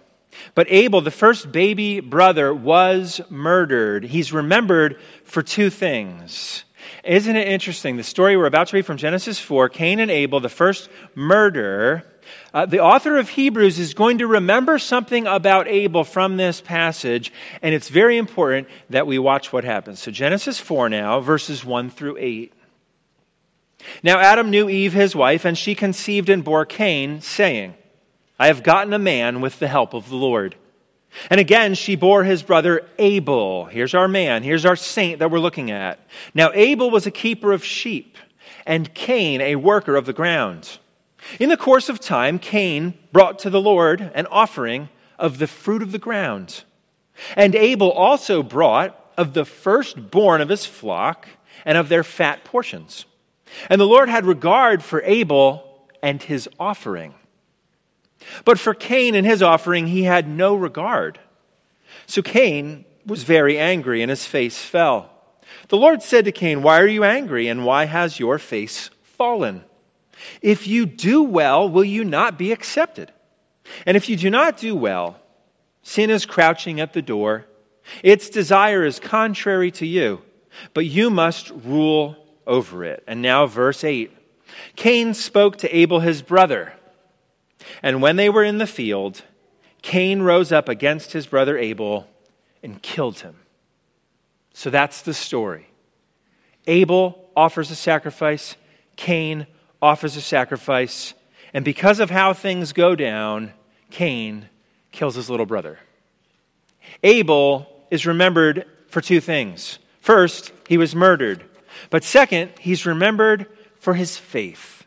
But 0.55 0.67
Abel, 0.69 1.01
the 1.01 1.11
first 1.11 1.51
baby 1.51 1.99
brother, 1.99 2.53
was 2.53 3.21
murdered. 3.29 4.05
He's 4.05 4.33
remembered 4.33 4.99
for 5.23 5.41
two 5.41 5.69
things. 5.69 6.63
Isn't 7.03 7.35
it 7.35 7.47
interesting? 7.47 7.97
The 7.97 8.03
story 8.03 8.37
we're 8.37 8.45
about 8.45 8.67
to 8.67 8.77
read 8.77 8.85
from 8.85 8.97
Genesis 8.97 9.39
4 9.39 9.69
Cain 9.69 9.99
and 9.99 10.11
Abel, 10.11 10.39
the 10.39 10.49
first 10.49 10.89
murder. 11.15 12.03
Uh, 12.53 12.65
the 12.65 12.79
author 12.79 13.17
of 13.17 13.29
Hebrews 13.29 13.79
is 13.79 13.93
going 13.93 14.19
to 14.19 14.27
remember 14.27 14.79
something 14.79 15.27
about 15.27 15.67
Abel 15.67 16.03
from 16.03 16.37
this 16.37 16.61
passage, 16.61 17.31
and 17.61 17.75
it's 17.75 17.89
very 17.89 18.17
important 18.17 18.67
that 18.89 19.07
we 19.07 19.19
watch 19.19 19.51
what 19.51 19.63
happens. 19.63 19.99
So, 19.99 20.11
Genesis 20.11 20.59
4 20.59 20.89
now, 20.89 21.19
verses 21.19 21.65
1 21.65 21.89
through 21.89 22.17
8. 22.19 22.53
Now, 24.01 24.19
Adam 24.19 24.49
knew 24.49 24.69
Eve, 24.69 24.93
his 24.93 25.15
wife, 25.15 25.45
and 25.45 25.57
she 25.57 25.75
conceived 25.75 26.29
and 26.29 26.43
bore 26.43 26.65
Cain, 26.65 27.21
saying, 27.21 27.75
I 28.39 28.47
have 28.47 28.63
gotten 28.63 28.93
a 28.93 28.99
man 28.99 29.41
with 29.41 29.59
the 29.59 29.67
help 29.67 29.93
of 29.93 30.09
the 30.09 30.15
Lord. 30.15 30.55
And 31.29 31.39
again, 31.39 31.75
she 31.75 31.95
bore 31.95 32.23
his 32.23 32.41
brother 32.41 32.87
Abel. 32.97 33.65
Here's 33.65 33.93
our 33.93 34.07
man. 34.07 34.43
Here's 34.43 34.65
our 34.65 34.75
saint 34.75 35.19
that 35.19 35.29
we're 35.29 35.39
looking 35.39 35.69
at. 35.69 35.99
Now, 36.33 36.51
Abel 36.53 36.89
was 36.89 37.05
a 37.05 37.11
keeper 37.11 37.51
of 37.51 37.63
sheep, 37.63 38.17
and 38.65 38.93
Cain 38.93 39.39
a 39.39 39.55
worker 39.57 39.95
of 39.95 40.05
the 40.05 40.13
ground. 40.13 40.79
In 41.39 41.49
the 41.49 41.57
course 41.57 41.89
of 41.89 41.99
time, 41.99 42.39
Cain 42.39 42.95
brought 43.11 43.39
to 43.39 43.49
the 43.49 43.61
Lord 43.61 44.11
an 44.13 44.25
offering 44.27 44.89
of 45.19 45.37
the 45.37 45.47
fruit 45.47 45.83
of 45.83 45.91
the 45.91 45.99
ground. 45.99 46.63
And 47.35 47.55
Abel 47.55 47.91
also 47.91 48.41
brought 48.41 48.99
of 49.15 49.33
the 49.33 49.45
firstborn 49.45 50.41
of 50.41 50.49
his 50.49 50.65
flock 50.65 51.27
and 51.65 51.77
of 51.77 51.89
their 51.89 52.03
fat 52.03 52.43
portions. 52.43 53.05
And 53.69 53.79
the 53.79 53.85
Lord 53.85 54.09
had 54.09 54.25
regard 54.25 54.83
for 54.83 55.01
Abel 55.03 55.87
and 56.01 56.21
his 56.21 56.49
offering. 56.59 57.13
But 58.45 58.59
for 58.59 58.73
Cain 58.73 59.15
and 59.15 59.25
his 59.25 59.41
offering, 59.41 59.87
he 59.87 60.03
had 60.03 60.27
no 60.27 60.55
regard. 60.55 61.19
So 62.07 62.21
Cain 62.21 62.85
was 63.05 63.23
very 63.23 63.57
angry, 63.57 64.01
and 64.01 64.09
his 64.09 64.25
face 64.25 64.59
fell. 64.59 65.09
The 65.69 65.77
Lord 65.77 66.01
said 66.01 66.25
to 66.25 66.31
Cain, 66.31 66.61
Why 66.61 66.79
are 66.79 66.87
you 66.87 67.03
angry, 67.03 67.47
and 67.47 67.65
why 67.65 67.85
has 67.85 68.19
your 68.19 68.39
face 68.39 68.89
fallen? 69.03 69.63
If 70.41 70.67
you 70.67 70.85
do 70.85 71.23
well, 71.23 71.69
will 71.69 71.83
you 71.83 72.03
not 72.03 72.37
be 72.37 72.51
accepted? 72.51 73.11
And 73.85 73.97
if 73.97 74.09
you 74.09 74.15
do 74.15 74.29
not 74.29 74.57
do 74.57 74.75
well, 74.75 75.19
sin 75.81 76.09
is 76.09 76.25
crouching 76.25 76.79
at 76.79 76.93
the 76.93 77.01
door. 77.01 77.45
Its 78.01 78.29
desire 78.29 78.85
is 78.85 78.99
contrary 78.99 79.71
to 79.71 79.85
you, 79.85 80.21
but 80.73 80.85
you 80.85 81.09
must 81.09 81.49
rule 81.49 82.17
over 82.47 82.83
it. 82.83 83.03
And 83.07 83.21
now, 83.21 83.45
verse 83.45 83.83
8 83.83 84.11
Cain 84.75 85.13
spoke 85.13 85.57
to 85.57 85.75
Abel 85.75 85.99
his 85.99 86.21
brother. 86.21 86.73
And 87.81 88.01
when 88.01 88.15
they 88.15 88.29
were 88.29 88.43
in 88.43 88.57
the 88.57 88.67
field, 88.67 89.23
Cain 89.81 90.21
rose 90.21 90.51
up 90.51 90.69
against 90.69 91.13
his 91.13 91.27
brother 91.27 91.57
Abel 91.57 92.07
and 92.61 92.81
killed 92.81 93.19
him. 93.19 93.35
So 94.53 94.69
that's 94.69 95.01
the 95.01 95.13
story. 95.13 95.67
Abel 96.67 97.29
offers 97.35 97.71
a 97.71 97.75
sacrifice, 97.75 98.55
Cain 98.95 99.47
offers 99.81 100.15
a 100.15 100.21
sacrifice, 100.21 101.13
and 101.53 101.65
because 101.65 101.99
of 101.99 102.09
how 102.09 102.33
things 102.33 102.71
go 102.71 102.95
down, 102.95 103.51
Cain 103.89 104.49
kills 104.91 105.15
his 105.15 105.29
little 105.29 105.45
brother. 105.45 105.79
Abel 107.03 107.67
is 107.91 108.05
remembered 108.05 108.65
for 108.87 109.01
two 109.01 109.19
things. 109.19 109.79
First, 109.99 110.51
he 110.67 110.77
was 110.77 110.95
murdered. 110.95 111.43
But 111.89 112.03
second, 112.03 112.51
he's 112.59 112.85
remembered 112.85 113.47
for 113.79 113.93
his 113.93 114.17
faith. 114.17 114.82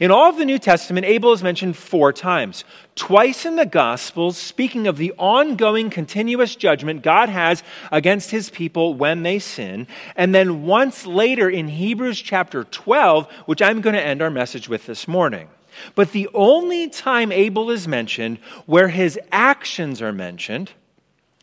In 0.00 0.10
all 0.10 0.28
of 0.28 0.36
the 0.36 0.44
New 0.44 0.58
Testament, 0.58 1.06
Abel 1.06 1.32
is 1.32 1.42
mentioned 1.42 1.76
four 1.76 2.12
times. 2.12 2.64
Twice 2.94 3.44
in 3.44 3.56
the 3.56 3.66
Gospels, 3.66 4.36
speaking 4.36 4.86
of 4.86 4.96
the 4.96 5.12
ongoing 5.18 5.90
continuous 5.90 6.56
judgment 6.56 7.02
God 7.02 7.28
has 7.28 7.62
against 7.90 8.30
his 8.30 8.50
people 8.50 8.94
when 8.94 9.22
they 9.22 9.38
sin. 9.38 9.86
And 10.16 10.34
then 10.34 10.64
once 10.64 11.06
later 11.06 11.48
in 11.48 11.68
Hebrews 11.68 12.20
chapter 12.20 12.64
12, 12.64 13.30
which 13.46 13.62
I'm 13.62 13.80
going 13.80 13.94
to 13.94 14.02
end 14.02 14.22
our 14.22 14.30
message 14.30 14.68
with 14.68 14.86
this 14.86 15.08
morning. 15.08 15.48
But 15.94 16.12
the 16.12 16.28
only 16.34 16.88
time 16.88 17.32
Abel 17.32 17.70
is 17.70 17.88
mentioned 17.88 18.38
where 18.66 18.88
his 18.88 19.18
actions 19.30 20.02
are 20.02 20.12
mentioned 20.12 20.72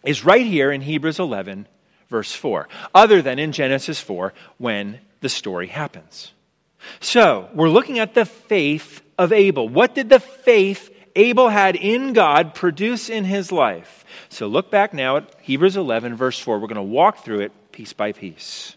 is 0.04 0.24
right 0.24 0.46
here 0.46 0.72
in 0.72 0.82
Hebrews 0.82 1.20
11, 1.20 1.68
verse 2.10 2.34
4, 2.34 2.68
other 2.94 3.22
than 3.22 3.40
in 3.40 3.52
Genesis 3.52 4.00
4 4.00 4.34
when 4.58 5.00
the 5.22 5.30
story 5.30 5.68
happens. 5.68 6.32
So, 7.00 7.50
we're 7.54 7.70
looking 7.70 8.00
at 8.00 8.14
the 8.14 8.26
faith 8.26 9.02
of 9.18 9.32
Abel. 9.32 9.68
What 9.68 9.96
did 9.96 10.10
the 10.10 10.20
faith 10.20 10.90
Abel 11.16 11.50
had 11.50 11.76
in 11.76 12.14
God 12.14 12.54
produce 12.54 13.10
in 13.10 13.26
his 13.26 13.52
life? 13.52 14.06
So, 14.30 14.48
look 14.48 14.72
back 14.72 14.94
now 14.94 15.18
at 15.18 15.36
Hebrews 15.42 15.78
11, 15.78 16.16
verse 16.16 16.40
4. 16.40 16.60
We're 16.60 16.68
going 16.68 16.76
to 16.76 16.82
walk 16.84 17.24
through 17.24 17.42
it 17.42 17.72
piece 17.72 17.94
by 17.94 18.12
piece. 18.12 18.76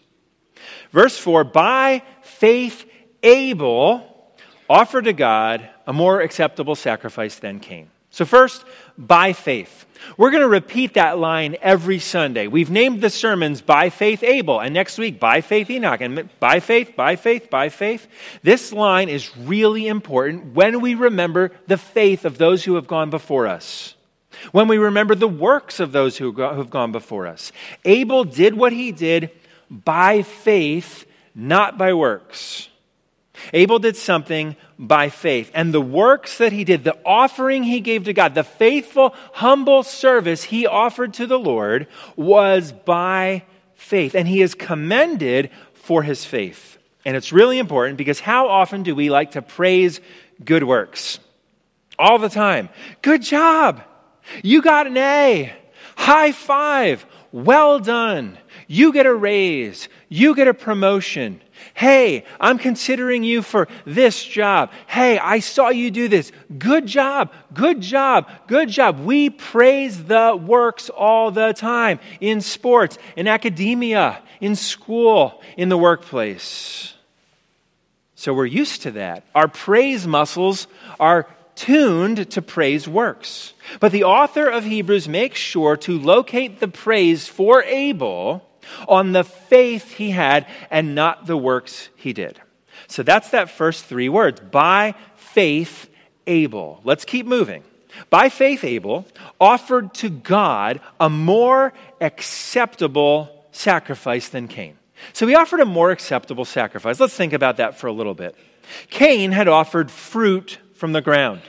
Verse 0.91 1.17
4 1.17 1.43
By 1.43 2.03
faith, 2.21 2.85
Abel 3.21 4.33
offered 4.69 5.05
to 5.05 5.13
God 5.13 5.69
a 5.85 5.93
more 5.93 6.21
acceptable 6.21 6.75
sacrifice 6.75 7.35
than 7.35 7.59
Cain. 7.59 7.89
So, 8.13 8.25
first, 8.25 8.63
by 8.95 9.33
faith. 9.33 9.87
We're 10.17 10.29
going 10.29 10.43
to 10.43 10.47
repeat 10.47 10.93
that 10.93 11.17
line 11.17 11.57
every 11.63 11.97
Sunday. 11.97 12.45
We've 12.45 12.69
named 12.69 13.01
the 13.01 13.09
sermons 13.09 13.59
By 13.59 13.89
Faith 13.89 14.21
Abel, 14.21 14.59
and 14.59 14.71
next 14.71 14.99
week, 14.99 15.19
By 15.19 15.41
Faith 15.41 15.67
Enoch, 15.71 15.99
and 15.99 16.29
By 16.39 16.59
Faith, 16.59 16.95
By 16.95 17.15
Faith, 17.15 17.49
By 17.49 17.69
Faith. 17.69 18.07
This 18.43 18.71
line 18.71 19.09
is 19.09 19.35
really 19.35 19.87
important 19.87 20.53
when 20.53 20.79
we 20.79 20.93
remember 20.93 21.53
the 21.65 21.77
faith 21.77 22.23
of 22.23 22.37
those 22.37 22.63
who 22.63 22.75
have 22.75 22.85
gone 22.85 23.09
before 23.09 23.47
us, 23.47 23.95
when 24.51 24.67
we 24.67 24.77
remember 24.77 25.15
the 25.15 25.27
works 25.27 25.79
of 25.79 25.91
those 25.91 26.15
who 26.15 26.31
have 26.33 26.69
gone 26.69 26.91
before 26.91 27.25
us. 27.25 27.51
Abel 27.83 28.25
did 28.25 28.53
what 28.53 28.73
he 28.73 28.91
did 28.91 29.31
by 29.71 30.21
faith, 30.21 31.07
not 31.33 31.79
by 31.79 31.93
works. 31.93 32.69
Abel 33.53 33.79
did 33.79 33.97
something 33.97 34.55
by 34.87 35.09
faith. 35.09 35.49
And 35.53 35.73
the 35.73 35.81
works 35.81 36.37
that 36.37 36.51
he 36.51 36.63
did, 36.63 36.83
the 36.83 36.97
offering 37.05 37.63
he 37.63 37.79
gave 37.79 38.03
to 38.03 38.13
God, 38.13 38.35
the 38.35 38.43
faithful, 38.43 39.15
humble 39.33 39.83
service 39.83 40.43
he 40.43 40.67
offered 40.67 41.13
to 41.15 41.25
the 41.25 41.39
Lord 41.39 41.87
was 42.15 42.71
by 42.71 43.43
faith. 43.75 44.13
And 44.13 44.27
he 44.27 44.41
is 44.41 44.53
commended 44.53 45.49
for 45.73 46.03
his 46.03 46.25
faith. 46.25 46.77
And 47.05 47.15
it's 47.15 47.31
really 47.31 47.59
important 47.59 47.97
because 47.97 48.19
how 48.19 48.47
often 48.47 48.83
do 48.83 48.93
we 48.93 49.09
like 49.09 49.31
to 49.31 49.41
praise 49.41 50.01
good 50.43 50.63
works? 50.63 51.19
All 51.97 52.19
the 52.19 52.29
time. 52.29 52.69
Good 53.01 53.21
job. 53.21 53.83
You 54.41 54.61
got 54.61 54.87
an 54.87 54.97
A. 54.97 55.53
High 55.95 56.31
five. 56.31 57.05
Well 57.33 57.79
done. 57.79 58.37
You 58.67 58.93
get 58.93 59.07
a 59.07 59.13
raise. 59.13 59.89
You 60.07 60.35
get 60.35 60.47
a 60.47 60.53
promotion. 60.53 61.41
Hey, 61.73 62.25
I'm 62.39 62.59
considering 62.59 63.23
you 63.23 63.41
for 63.41 63.67
this 63.85 64.23
job. 64.23 64.71
Hey, 64.85 65.17
I 65.17 65.39
saw 65.39 65.69
you 65.69 65.89
do 65.89 66.07
this. 66.07 66.31
Good 66.59 66.85
job, 66.85 67.33
good 67.51 67.81
job, 67.81 68.29
good 68.45 68.69
job. 68.69 68.99
We 68.99 69.31
praise 69.31 70.03
the 70.03 70.39
works 70.39 70.91
all 70.91 71.31
the 71.31 71.53
time 71.53 71.99
in 72.21 72.39
sports, 72.39 72.99
in 73.15 73.27
academia, 73.27 74.21
in 74.39 74.55
school, 74.55 75.41
in 75.57 75.69
the 75.69 75.77
workplace. 75.77 76.93
So 78.13 78.31
we're 78.31 78.45
used 78.45 78.83
to 78.83 78.91
that. 78.91 79.23
Our 79.33 79.47
praise 79.47 80.05
muscles 80.05 80.67
are 80.99 81.27
tuned 81.55 82.29
to 82.31 82.41
praise 82.41 82.87
works. 82.87 83.53
But 83.79 83.91
the 83.91 84.03
author 84.03 84.47
of 84.47 84.65
Hebrews 84.65 85.07
makes 85.07 85.39
sure 85.39 85.77
to 85.77 85.97
locate 85.99 86.59
the 86.59 86.67
praise 86.67 87.27
for 87.27 87.63
Abel 87.63 88.47
on 88.87 89.11
the 89.11 89.23
faith 89.23 89.91
he 89.91 90.11
had 90.11 90.47
and 90.71 90.95
not 90.95 91.25
the 91.25 91.37
works 91.37 91.89
he 91.95 92.13
did. 92.13 92.41
So 92.87 93.03
that's 93.03 93.29
that 93.29 93.49
first 93.49 93.85
three 93.85 94.09
words 94.09 94.39
by 94.39 94.95
faith, 95.15 95.89
Abel. 96.27 96.81
Let's 96.83 97.05
keep 97.05 97.25
moving. 97.25 97.63
By 98.09 98.29
faith, 98.29 98.63
Abel 98.63 99.05
offered 99.39 99.93
to 99.95 100.09
God 100.09 100.81
a 100.99 101.09
more 101.09 101.73
acceptable 102.01 103.45
sacrifice 103.51 104.29
than 104.29 104.47
Cain. 104.47 104.77
So 105.11 105.27
he 105.27 105.35
offered 105.35 105.59
a 105.59 105.65
more 105.65 105.91
acceptable 105.91 106.45
sacrifice. 106.45 106.99
Let's 106.99 107.15
think 107.15 107.33
about 107.33 107.57
that 107.57 107.77
for 107.77 107.87
a 107.87 107.91
little 107.91 108.13
bit. 108.13 108.35
Cain 108.89 109.31
had 109.31 109.47
offered 109.47 109.91
fruit 109.91 110.57
from 110.83 110.91
the 110.91 111.01
ground. 111.01 111.39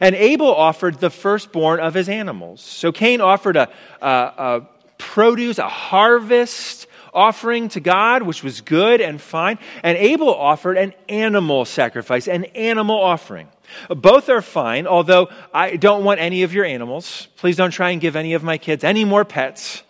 And 0.00 0.16
Abel 0.16 0.52
offered 0.52 0.98
the 0.98 1.10
firstborn 1.10 1.78
of 1.78 1.94
his 1.94 2.08
animals. 2.08 2.60
So 2.60 2.90
Cain 2.90 3.20
offered 3.20 3.54
a, 3.54 3.68
a, 4.02 4.08
a 4.08 4.68
produce, 4.98 5.58
a 5.58 5.68
harvest 5.68 6.88
offering 7.14 7.68
to 7.68 7.78
God, 7.78 8.24
which 8.24 8.42
was 8.42 8.60
good 8.60 9.00
and 9.00 9.20
fine. 9.20 9.60
And 9.84 9.96
Abel 9.96 10.34
offered 10.34 10.76
an 10.76 10.92
animal 11.08 11.66
sacrifice, 11.66 12.26
an 12.26 12.46
animal 12.46 13.00
offering. 13.00 13.46
Both 13.88 14.28
are 14.28 14.42
fine, 14.42 14.88
although 14.88 15.28
I 15.54 15.76
don't 15.76 16.02
want 16.02 16.18
any 16.18 16.42
of 16.42 16.52
your 16.52 16.64
animals. 16.64 17.28
Please 17.36 17.54
don't 17.54 17.70
try 17.70 17.90
and 17.90 18.00
give 18.00 18.16
any 18.16 18.34
of 18.34 18.42
my 18.42 18.58
kids 18.58 18.82
any 18.82 19.04
more 19.04 19.24
pets. 19.24 19.84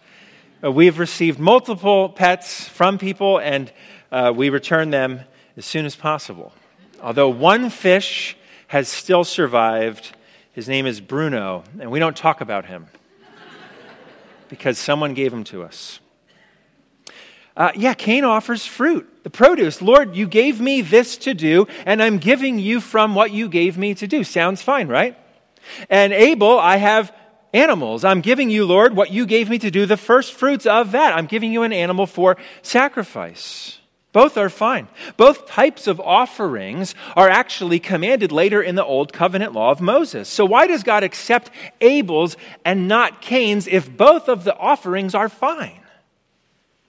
Uh, 0.63 0.71
we've 0.71 0.99
received 0.99 1.39
multiple 1.39 2.11
pets 2.11 2.69
from 2.69 2.99
people, 2.99 3.39
and 3.39 3.73
uh, 4.13 4.31
we 4.37 4.51
return 4.51 4.91
them 4.91 5.21
as 5.57 5.65
soon 5.65 5.87
as 5.87 5.97
possible. 5.97 6.53
Although 7.01 7.31
one 7.31 7.71
fish 7.71 8.35
has 8.69 8.89
still 8.89 9.25
survived, 9.25 10.15
his 10.53 10.69
name 10.69 10.87
is 10.87 11.01
Bruno, 11.01 11.65
and 11.81 11.91
we 11.91 11.99
don't 11.99 12.17
talk 12.17 12.41
about 12.41 12.67
him 12.67 12.87
because 14.49 14.79
someone 14.79 15.15
gave 15.15 15.33
him 15.33 15.45
to 15.45 15.63
us. 15.63 16.01
Uh, 17.57 17.73
yeah, 17.75 17.93
Cain 17.93 18.25
offers 18.25 18.65
fruit, 18.65 19.25
the 19.25 19.31
produce. 19.31 19.83
Lord, 19.83 20.15
you 20.15 20.29
gave 20.29 20.61
me 20.61 20.81
this 20.81 21.17
to 21.19 21.35
do, 21.35 21.67
and 21.85 22.01
I'm 22.01 22.19
giving 22.19 22.59
you 22.59 22.81
from 22.81 23.17
what 23.17 23.33
you 23.33 23.49
gave 23.49 23.77
me 23.77 23.95
to 23.95 24.07
do. 24.07 24.23
Sounds 24.23 24.63
fine, 24.63 24.87
right? 24.87 25.19
And 25.91 26.13
Abel, 26.13 26.59
I 26.59 26.77
have 26.77 27.13
animals. 27.53 28.05
I'm 28.05 28.21
giving 28.21 28.51
you, 28.51 28.65
Lord, 28.65 28.95
what 28.95 29.11
you 29.11 29.27
gave 29.27 29.49
me 29.49 29.59
to 29.59 29.71
do, 29.71 29.87
the 29.87 29.97
first 29.97 30.35
fruits 30.35 30.67
of 30.67 30.93
that. 30.93 31.17
I'm 31.17 31.27
giving 31.27 31.53
you 31.53 31.63
an 31.63 31.73
animal 31.73 32.07
for 32.07 32.37
sacrifice. 32.63 33.78
Both 34.13 34.39
are 34.39 34.49
fine. 34.49 34.89
Both 35.17 35.47
types 35.47 35.87
of 35.87 36.01
offerings 36.01 36.95
are 37.15 37.29
actually 37.29 37.79
commanded 37.79 38.33
later 38.33 38.63
in 38.63 38.75
the 38.75 38.85
Old 38.85 39.13
Covenant 39.13 39.53
law 39.53 39.71
of 39.71 39.81
Moses. 39.81 40.29
So, 40.29 40.47
why 40.47 40.67
does 40.67 40.83
God 40.83 41.03
accept 41.03 41.51
Abel's 41.81 42.37
and 42.65 42.89
not 42.89 43.21
Cain's 43.21 43.67
if 43.67 43.95
both 43.95 44.29
of 44.29 44.45
the 44.45 44.57
offerings 44.57 45.15
are 45.15 45.29
fine? 45.29 45.81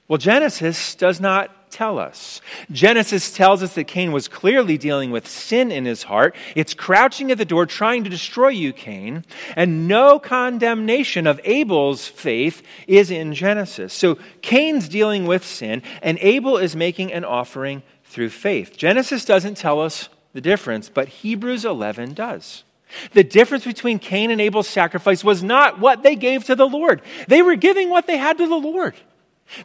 Well, 0.08 0.18
Genesis 0.18 0.96
does 0.96 1.20
not 1.20 1.52
tell 1.70 2.00
us. 2.00 2.42
Genesis 2.72 3.32
tells 3.32 3.64
us 3.64 3.76
that 3.76 3.86
Cain 3.86 4.12
was 4.12 4.28
clearly 4.28 4.78
dealing 4.78 5.12
with 5.12 5.28
sin 5.28 5.72
in 5.72 5.86
his 5.86 6.04
heart. 6.04 6.36
It's 6.56 6.74
crouching 6.74 7.32
at 7.32 7.38
the 7.38 7.46
door 7.46 7.66
trying 7.66 8.04
to 8.04 8.10
destroy 8.10 8.50
you, 8.50 8.74
Cain. 8.74 9.26
And 9.56 9.88
no 9.88 10.20
condemnation 10.20 11.28
of 11.28 11.40
Abel's 11.44 12.08
faith 12.08 12.64
is 12.88 13.12
in 13.12 13.34
Genesis. 13.34 13.94
So 13.94 14.18
Cain's 14.42 14.90
dealing 14.90 15.26
with 15.26 15.46
sin, 15.46 15.82
and 16.02 16.18
Abel 16.22 16.58
is 16.58 16.76
making 16.76 17.14
an 17.14 17.24
offering 17.24 17.84
through 18.06 18.30
faith. 18.30 18.76
Genesis 18.76 19.26
doesn't 19.26 19.56
tell 19.56 19.80
us 19.82 20.10
the 20.34 20.42
difference, 20.42 20.90
but 20.90 21.08
Hebrews 21.08 21.66
11 21.66 22.14
does. 22.14 22.64
The 23.12 23.24
difference 23.24 23.66
between 23.66 24.00
Cain 24.00 24.32
and 24.32 24.42
Abel's 24.42 24.68
sacrifice 24.68 25.24
was 25.24 25.44
not 25.44 25.80
what 25.80 26.02
they 26.04 26.16
gave 26.16 26.46
to 26.46 26.56
the 26.56 26.68
Lord. 26.68 27.02
They 27.28 27.42
were 27.42 27.56
giving 27.56 27.90
what 27.90 28.08
they 28.08 28.18
had 28.18 28.38
to 28.40 28.48
the 28.48 28.56
Lord. 28.56 28.96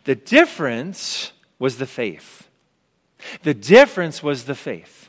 The 0.05 0.15
difference 0.15 1.33
was 1.59 1.79
the 1.79 1.87
faith. 1.87 2.49
The 3.43 3.55
difference 3.55 4.23
was 4.23 4.45
the 4.45 4.55
faith. 4.55 5.09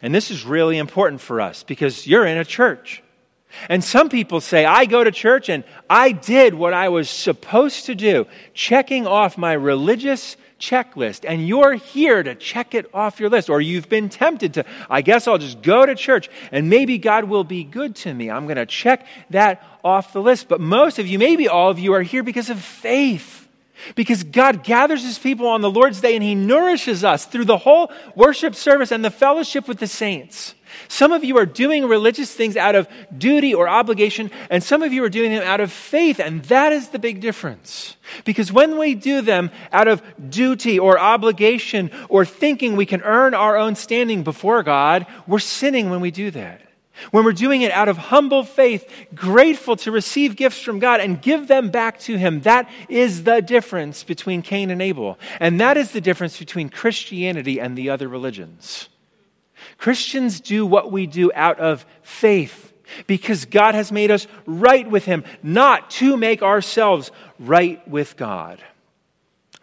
And 0.00 0.14
this 0.14 0.30
is 0.30 0.44
really 0.44 0.78
important 0.78 1.20
for 1.20 1.40
us 1.40 1.62
because 1.62 2.06
you're 2.06 2.26
in 2.26 2.38
a 2.38 2.44
church. 2.44 3.02
And 3.68 3.84
some 3.84 4.08
people 4.08 4.40
say, 4.40 4.64
I 4.64 4.84
go 4.84 5.04
to 5.04 5.12
church 5.12 5.48
and 5.48 5.64
I 5.88 6.12
did 6.12 6.54
what 6.54 6.74
I 6.74 6.88
was 6.88 7.08
supposed 7.08 7.86
to 7.86 7.94
do, 7.94 8.26
checking 8.52 9.06
off 9.06 9.38
my 9.38 9.52
religious 9.52 10.36
checklist. 10.58 11.24
And 11.26 11.46
you're 11.46 11.74
here 11.74 12.22
to 12.22 12.34
check 12.34 12.74
it 12.74 12.92
off 12.92 13.20
your 13.20 13.30
list. 13.30 13.50
Or 13.50 13.60
you've 13.60 13.88
been 13.88 14.08
tempted 14.08 14.54
to, 14.54 14.64
I 14.90 15.02
guess 15.02 15.28
I'll 15.28 15.38
just 15.38 15.62
go 15.62 15.86
to 15.86 15.94
church 15.94 16.28
and 16.50 16.68
maybe 16.68 16.98
God 16.98 17.24
will 17.24 17.44
be 17.44 17.64
good 17.64 17.94
to 17.96 18.12
me. 18.12 18.30
I'm 18.30 18.46
going 18.46 18.56
to 18.56 18.66
check 18.66 19.06
that 19.30 19.62
off 19.84 20.12
the 20.12 20.22
list. 20.22 20.48
But 20.48 20.60
most 20.60 20.98
of 20.98 21.06
you, 21.06 21.18
maybe 21.18 21.48
all 21.48 21.70
of 21.70 21.78
you, 21.78 21.92
are 21.94 22.02
here 22.02 22.22
because 22.22 22.50
of 22.50 22.60
faith. 22.60 23.43
Because 23.94 24.22
God 24.22 24.64
gathers 24.64 25.04
his 25.04 25.18
people 25.18 25.46
on 25.46 25.60
the 25.60 25.70
Lord's 25.70 26.00
day 26.00 26.14
and 26.14 26.22
he 26.22 26.34
nourishes 26.34 27.04
us 27.04 27.26
through 27.26 27.44
the 27.44 27.58
whole 27.58 27.92
worship 28.14 28.54
service 28.54 28.90
and 28.90 29.04
the 29.04 29.10
fellowship 29.10 29.68
with 29.68 29.78
the 29.78 29.86
saints. 29.86 30.54
Some 30.88 31.12
of 31.12 31.24
you 31.24 31.38
are 31.38 31.46
doing 31.46 31.84
religious 31.86 32.32
things 32.34 32.56
out 32.56 32.74
of 32.74 32.88
duty 33.16 33.54
or 33.54 33.68
obligation, 33.68 34.30
and 34.50 34.62
some 34.62 34.82
of 34.82 34.92
you 34.92 35.04
are 35.04 35.08
doing 35.08 35.32
them 35.32 35.42
out 35.42 35.60
of 35.60 35.72
faith, 35.72 36.18
and 36.18 36.42
that 36.46 36.72
is 36.72 36.88
the 36.88 36.98
big 36.98 37.20
difference. 37.20 37.96
Because 38.24 38.52
when 38.52 38.78
we 38.78 38.94
do 38.94 39.20
them 39.20 39.50
out 39.72 39.88
of 39.88 40.02
duty 40.30 40.78
or 40.78 40.98
obligation 40.98 41.90
or 42.08 42.24
thinking 42.24 42.76
we 42.76 42.86
can 42.86 43.02
earn 43.02 43.34
our 43.34 43.56
own 43.56 43.76
standing 43.76 44.22
before 44.22 44.62
God, 44.62 45.06
we're 45.26 45.38
sinning 45.38 45.90
when 45.90 46.00
we 46.00 46.10
do 46.10 46.30
that. 46.32 46.60
When 47.10 47.24
we're 47.24 47.32
doing 47.32 47.62
it 47.62 47.72
out 47.72 47.88
of 47.88 47.98
humble 47.98 48.44
faith, 48.44 48.90
grateful 49.14 49.76
to 49.76 49.90
receive 49.90 50.36
gifts 50.36 50.60
from 50.60 50.78
God 50.78 51.00
and 51.00 51.20
give 51.20 51.48
them 51.48 51.70
back 51.70 51.98
to 52.00 52.16
Him, 52.16 52.40
that 52.42 52.70
is 52.88 53.24
the 53.24 53.42
difference 53.42 54.04
between 54.04 54.42
Cain 54.42 54.70
and 54.70 54.80
Abel. 54.80 55.18
And 55.40 55.60
that 55.60 55.76
is 55.76 55.90
the 55.90 56.00
difference 56.00 56.38
between 56.38 56.68
Christianity 56.68 57.60
and 57.60 57.76
the 57.76 57.90
other 57.90 58.08
religions. 58.08 58.88
Christians 59.78 60.40
do 60.40 60.64
what 60.66 60.92
we 60.92 61.06
do 61.06 61.32
out 61.34 61.58
of 61.58 61.84
faith 62.02 62.72
because 63.06 63.44
God 63.44 63.74
has 63.74 63.90
made 63.90 64.10
us 64.10 64.26
right 64.46 64.88
with 64.88 65.04
Him, 65.04 65.24
not 65.42 65.90
to 65.90 66.16
make 66.16 66.42
ourselves 66.42 67.10
right 67.38 67.86
with 67.88 68.16
God. 68.16 68.62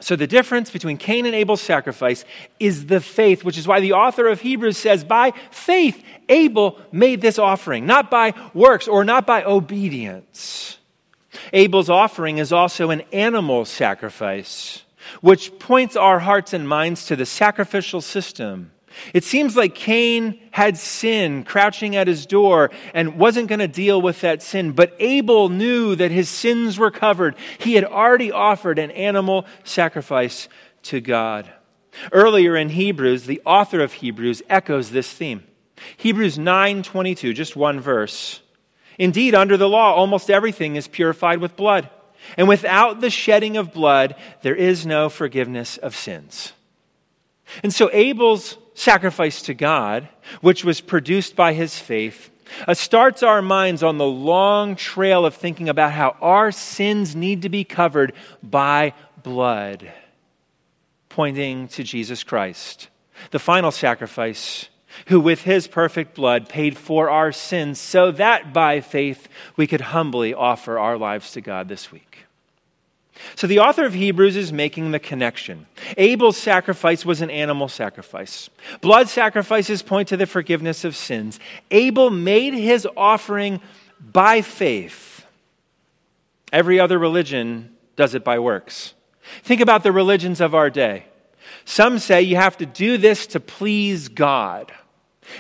So, 0.02 0.16
the 0.16 0.28
difference 0.28 0.72
between 0.72 0.98
Cain 0.98 1.28
and 1.28 1.36
Abel's 1.36 1.62
sacrifice 1.62 2.26
is 2.60 2.88
the 2.88 3.00
faith, 3.00 3.44
which 3.44 3.58
is 3.58 3.68
why 3.68 3.80
the 3.80 3.94
author 3.94 4.28
of 4.28 4.42
Hebrews 4.42 4.78
says, 4.78 5.04
By 5.04 5.32
faith, 5.52 6.04
Abel 6.28 6.80
made 6.92 7.22
this 7.22 7.38
offering, 7.38 7.86
not 7.86 8.10
by 8.10 8.34
works 8.54 8.88
or 8.88 9.06
not 9.06 9.28
by 9.28 9.44
obedience. 9.44 10.80
Abel's 11.54 11.90
offering 11.90 12.40
is 12.40 12.52
also 12.52 12.90
an 12.90 13.02
animal 13.14 13.64
sacrifice, 13.64 14.84
which 15.22 15.58
points 15.60 15.96
our 15.96 16.20
hearts 16.20 16.54
and 16.54 16.68
minds 16.68 17.06
to 17.06 17.16
the 17.16 17.26
sacrificial 17.26 18.02
system 18.02 18.72
it 19.14 19.24
seems 19.24 19.56
like 19.56 19.76
Cain 19.76 20.40
had 20.52 20.78
sin 20.78 21.44
crouching 21.44 21.96
at 21.96 22.08
his 22.08 22.26
door 22.26 22.72
and 22.94 23.18
wasn't 23.18 23.48
going 23.48 23.60
to 23.60 23.68
deal 23.68 24.02
with 24.02 24.22
that 24.22 24.42
sin, 24.42 24.72
but 24.72 24.96
Abel 25.00 25.50
knew 25.50 25.96
that 25.96 26.12
his 26.12 26.30
sins 26.30 26.78
were 26.78 26.92
covered. 26.92 27.36
He 27.60 27.76
had 27.76 27.86
already 27.86 28.32
offered 28.32 28.80
an 28.80 28.92
animal 28.92 29.46
sacrifice 29.64 30.48
to 30.84 31.00
God. 31.00 31.52
Earlier 32.12 32.56
in 32.56 32.70
Hebrews, 32.70 33.26
the 33.26 33.42
author 33.46 33.82
of 33.82 33.94
Hebrews 33.94 34.42
echoes 34.50 34.92
this 34.92 35.12
theme. 35.12 35.44
Hebrews 35.98 36.38
9:22, 36.38 37.34
just 37.34 37.56
one 37.56 37.80
verse. 37.80 38.42
Indeed, 38.98 39.34
under 39.34 39.58
the 39.58 39.70
law, 39.70 39.94
almost 39.94 40.30
everything 40.30 40.76
is 40.76 40.88
purified 40.88 41.40
with 41.40 41.56
blood. 41.56 41.90
And 42.38 42.48
without 42.48 43.02
the 43.02 43.10
shedding 43.10 43.58
of 43.58 43.74
blood, 43.74 44.16
there 44.42 44.56
is 44.56 44.86
no 44.86 45.10
forgiveness 45.10 45.78
of 45.78 45.96
sins. 45.96 46.54
And 47.64 47.74
so 47.74 47.90
Abel's 47.92 48.58
sacrifice 48.74 49.42
to 49.44 49.54
God, 49.54 50.08
which 50.42 50.64
was 50.64 50.82
produced 50.82 51.36
by 51.36 51.54
his 51.54 51.78
faith, 51.78 52.30
uh, 52.68 52.74
starts 52.74 53.24
our 53.24 53.42
minds 53.42 53.84
on 53.84 53.98
the 53.98 54.06
long 54.06 54.76
trail 54.76 55.26
of 55.26 55.36
thinking 55.36 55.70
about 55.70 55.92
how 55.94 56.16
our 56.22 56.52
sins 56.52 57.16
need 57.16 57.44
to 57.44 57.50
be 57.50 57.64
covered 57.64 58.14
by 58.44 58.94
blood, 59.24 59.92
pointing 61.10 61.68
to 61.70 61.84
Jesus 61.84 62.24
Christ, 62.24 62.90
the 63.32 63.40
final 63.40 63.72
sacrifice, 63.72 64.68
who 65.08 65.20
with 65.20 65.44
his 65.44 65.68
perfect 65.68 66.16
blood 66.16 66.50
paid 66.50 66.78
for 66.78 67.10
our 67.10 67.32
sins 67.32 67.80
so 67.80 68.12
that 68.12 68.54
by 68.54 68.82
faith 68.82 69.28
we 69.56 69.68
could 69.68 69.82
humbly 69.82 70.34
offer 70.34 70.78
our 70.78 70.98
lives 70.98 71.32
to 71.32 71.42
God 71.42 71.70
this 71.70 71.92
week. 71.92 72.11
So 73.36 73.48
the 73.48 73.60
author 73.60 73.86
of 73.86 73.94
Hebrews 73.94 74.36
is 74.36 74.52
making 74.52 74.92
the 74.92 75.00
connection. 75.00 75.68
Abel's 75.98 76.38
sacrifice 76.38 77.06
was 77.06 77.22
an 77.22 77.30
animal 77.30 77.68
sacrifice. 77.68 78.50
Blood 78.82 79.10
sacrifices 79.10 79.82
point 79.82 80.08
to 80.10 80.18
the 80.18 80.26
forgiveness 80.26 80.84
of 80.84 80.96
sins. 80.96 81.40
Abel 81.70 82.10
made 82.10 82.54
his 82.54 82.88
offering 82.98 83.62
by 84.00 84.42
faith. 84.42 85.26
Every 86.52 86.80
other 86.80 87.00
religion 87.00 87.76
does 87.96 88.16
it 88.16 88.24
by 88.24 88.40
works. 88.40 88.94
Think 89.44 89.62
about 89.62 89.84
the 89.84 89.92
religions 89.92 90.42
of 90.42 90.54
our 90.54 90.70
day. 90.70 91.06
Some 91.66 92.00
say 92.00 92.22
you 92.22 92.36
have 92.36 92.58
to 92.58 92.66
do 92.66 92.98
this 92.98 93.28
to 93.28 93.40
please 93.40 94.10
God. 94.10 94.72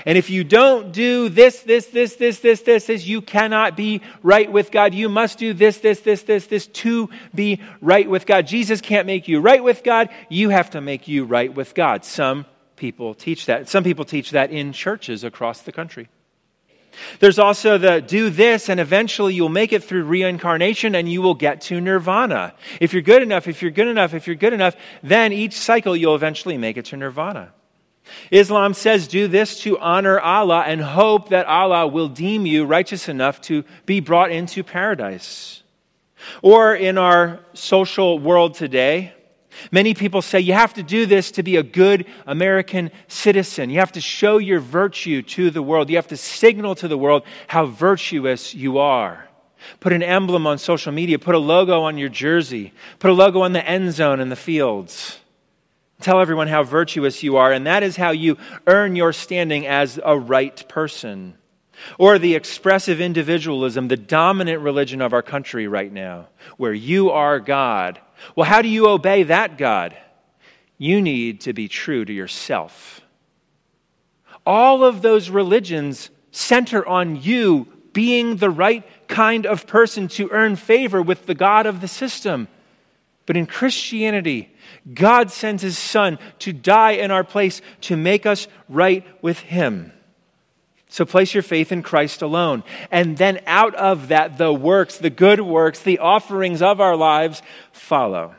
And 0.06 0.18
if 0.18 0.30
you 0.30 0.44
don't 0.44 0.92
do 0.92 1.30
this, 1.30 1.62
this, 1.62 1.88
this, 1.88 2.16
this, 2.16 2.40
this, 2.40 2.62
this, 2.62 2.86
this, 2.86 3.06
you 3.06 3.22
cannot 3.22 3.76
be 3.76 4.02
right 4.22 4.52
with 4.52 4.72
God. 4.72 4.94
You 4.94 5.10
must 5.10 5.40
do 5.40 5.54
this, 5.54 5.80
this, 5.80 6.02
this, 6.02 6.24
this, 6.24 6.48
this 6.48 6.68
to 6.68 7.10
be 7.34 7.62
right 7.82 8.10
with 8.10 8.26
God. 8.26 8.48
Jesus 8.48 8.80
can't 8.80 9.08
make 9.08 9.28
you 9.28 9.40
right 9.40 9.64
with 9.64 9.84
God. 9.84 10.10
You 10.30 10.50
have 10.50 10.70
to 10.72 10.82
make 10.82 11.08
you 11.08 11.26
right 11.26 11.54
with 11.54 11.74
God. 11.74 12.06
Some 12.06 12.46
people 12.76 13.14
teach 13.14 13.48
that. 13.48 13.70
Some 13.70 13.84
people 13.84 14.06
teach 14.06 14.32
that 14.32 14.52
in 14.52 14.72
churches 14.72 15.24
across 15.24 15.62
the 15.62 15.72
country. 15.72 16.10
There's 17.20 17.40
also 17.40 17.78
the 17.78 18.02
do 18.02 18.30
this 18.30 18.70
and 18.70 18.80
eventually 18.80 19.34
you'll 19.34 19.50
make 19.50 19.72
it 19.72 19.84
through 19.84 20.04
reincarnation 20.04 20.94
and 20.94 21.10
you 21.10 21.22
will 21.22 21.36
get 21.36 21.62
to 21.62 21.80
nirvana. 21.80 22.54
If 22.82 22.92
you're 22.92 23.02
good 23.02 23.22
enough, 23.22 23.48
if 23.48 23.62
you're 23.62 23.72
good 23.72 23.88
enough, 23.88 24.14
if 24.14 24.28
you're 24.28 24.36
good 24.36 24.54
enough, 24.54 24.76
then 25.02 25.32
each 25.32 25.54
cycle 25.54 25.96
you'll 25.96 26.16
eventually 26.16 26.58
make 26.58 26.76
it 26.78 26.86
to 26.86 26.98
nirvana. 26.98 27.54
Islam 28.30 28.74
says 28.74 29.08
do 29.08 29.28
this 29.28 29.62
to 29.62 29.78
honor 29.80 30.20
Allah 30.20 30.64
and 30.66 30.82
hope 30.82 31.30
that 31.30 31.46
Allah 31.48 31.88
will 31.88 32.08
deem 32.08 32.46
you 32.46 32.66
righteous 32.66 33.08
enough 33.08 33.42
to 33.42 33.64
be 33.86 34.00
brought 34.00 34.32
into 34.32 34.64
paradise. 34.64 35.64
Or 36.42 36.76
in 36.76 36.98
our 36.98 37.40
social 37.54 38.20
world 38.20 38.54
today, 38.54 39.14
many 39.72 39.94
people 39.94 40.22
say 40.22 40.40
you 40.40 40.54
have 40.54 40.74
to 40.76 40.84
do 40.84 41.06
this 41.06 41.32
to 41.32 41.44
be 41.44 41.56
a 41.56 41.64
good 41.64 42.06
American 42.26 42.92
citizen. 43.08 43.70
You 43.70 43.80
have 43.80 43.94
to 43.94 44.02
show 44.02 44.38
your 44.38 44.60
virtue 44.60 45.22
to 45.24 45.50
the 45.50 45.64
world. 45.64 45.90
You 45.90 45.96
have 45.96 46.08
to 46.08 46.18
signal 46.18 46.76
to 46.76 46.88
the 46.88 46.98
world 46.98 47.24
how 47.48 47.66
virtuous 47.66 48.54
you 48.54 48.78
are. 48.78 49.28
Put 49.80 49.94
an 49.94 50.04
emblem 50.04 50.48
on 50.48 50.58
social 50.58 50.92
media, 50.92 51.20
put 51.20 51.36
a 51.36 51.40
logo 51.40 51.84
on 51.84 51.98
your 51.98 52.10
jersey, 52.10 52.74
put 53.00 53.12
a 53.12 53.14
logo 53.14 53.42
on 53.42 53.54
the 53.54 53.66
end 53.66 53.94
zone 53.94 54.20
in 54.20 54.30
the 54.30 54.36
fields. 54.36 55.21
Tell 56.02 56.20
everyone 56.20 56.48
how 56.48 56.64
virtuous 56.64 57.24
you 57.24 57.38
are, 57.38 57.52
and 57.52 57.68
that 57.68 57.84
is 57.84 57.96
how 57.96 58.12
you 58.12 58.38
earn 58.68 58.96
your 58.96 59.14
standing 59.14 59.68
as 59.68 60.00
a 60.04 60.18
right 60.18 60.68
person. 60.68 61.36
Or 61.98 62.20
the 62.20 62.36
expressive 62.36 63.02
individualism, 63.02 63.88
the 63.88 63.98
dominant 63.98 64.62
religion 64.62 65.02
of 65.02 65.14
our 65.14 65.22
country 65.22 65.68
right 65.68 65.92
now, 65.92 66.28
where 66.58 66.74
you 66.74 67.10
are 67.10 67.40
God. 67.40 68.00
Well, 68.36 68.46
how 68.48 68.62
do 68.62 68.68
you 68.68 68.88
obey 68.88 69.24
that 69.24 69.58
God? 69.58 69.96
You 70.78 71.02
need 71.02 71.42
to 71.42 71.54
be 71.54 71.68
true 71.68 72.06
to 72.06 72.14
yourself. 72.14 73.02
All 74.46 74.84
of 74.84 75.02
those 75.02 75.30
religions 75.30 76.10
center 76.32 76.86
on 76.88 77.22
you 77.22 77.68
being 77.94 78.38
the 78.38 78.50
right 78.50 78.84
kind 79.08 79.46
of 79.46 79.68
person 79.68 80.08
to 80.08 80.30
earn 80.32 80.56
favor 80.56 81.02
with 81.02 81.26
the 81.26 81.36
God 81.36 81.66
of 81.66 81.82
the 81.82 81.88
system. 81.88 82.48
But 83.26 83.38
in 83.38 83.46
Christianity, 83.46 84.54
God 84.94 85.32
sends 85.32 85.62
his 85.62 85.78
son 85.78 86.18
to 86.40 86.54
die 86.54 86.92
in 86.92 87.12
our 87.12 87.24
place 87.24 87.62
to 87.82 87.96
make 87.96 88.26
us 88.26 88.48
right 88.68 89.06
with 89.22 89.40
him. 89.40 89.94
So 90.90 91.06
place 91.06 91.34
your 91.34 91.44
faith 91.44 91.72
in 91.72 91.84
Christ 91.84 92.22
alone. 92.22 92.64
And 92.92 93.18
then 93.18 93.40
out 93.48 93.76
of 93.76 94.10
that, 94.10 94.38
the 94.38 94.52
works, 94.52 94.98
the 94.98 95.10
good 95.10 95.40
works, 95.40 95.80
the 95.80 96.00
offerings 96.00 96.62
of 96.62 96.82
our 96.82 96.98
lives 96.98 97.42
follow. 97.72 98.36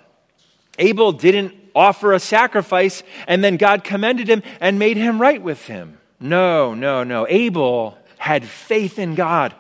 Abel 0.79 1.13
didn't 1.13 1.55
offer 1.75 2.13
a 2.13 2.21
sacrifice 2.21 3.03
and 3.27 3.43
then 3.43 3.57
God 3.57 3.85
commended 3.85 4.29
him 4.29 4.43
and 4.61 4.79
made 4.79 4.99
him 4.99 5.21
right 5.21 5.41
with 5.41 5.67
him. 5.67 5.99
No, 6.21 6.75
no, 6.75 7.05
no. 7.05 7.27
Abel 7.29 7.97
had 8.19 8.45
faith 8.45 8.99
in 8.99 9.15
God. 9.15 9.55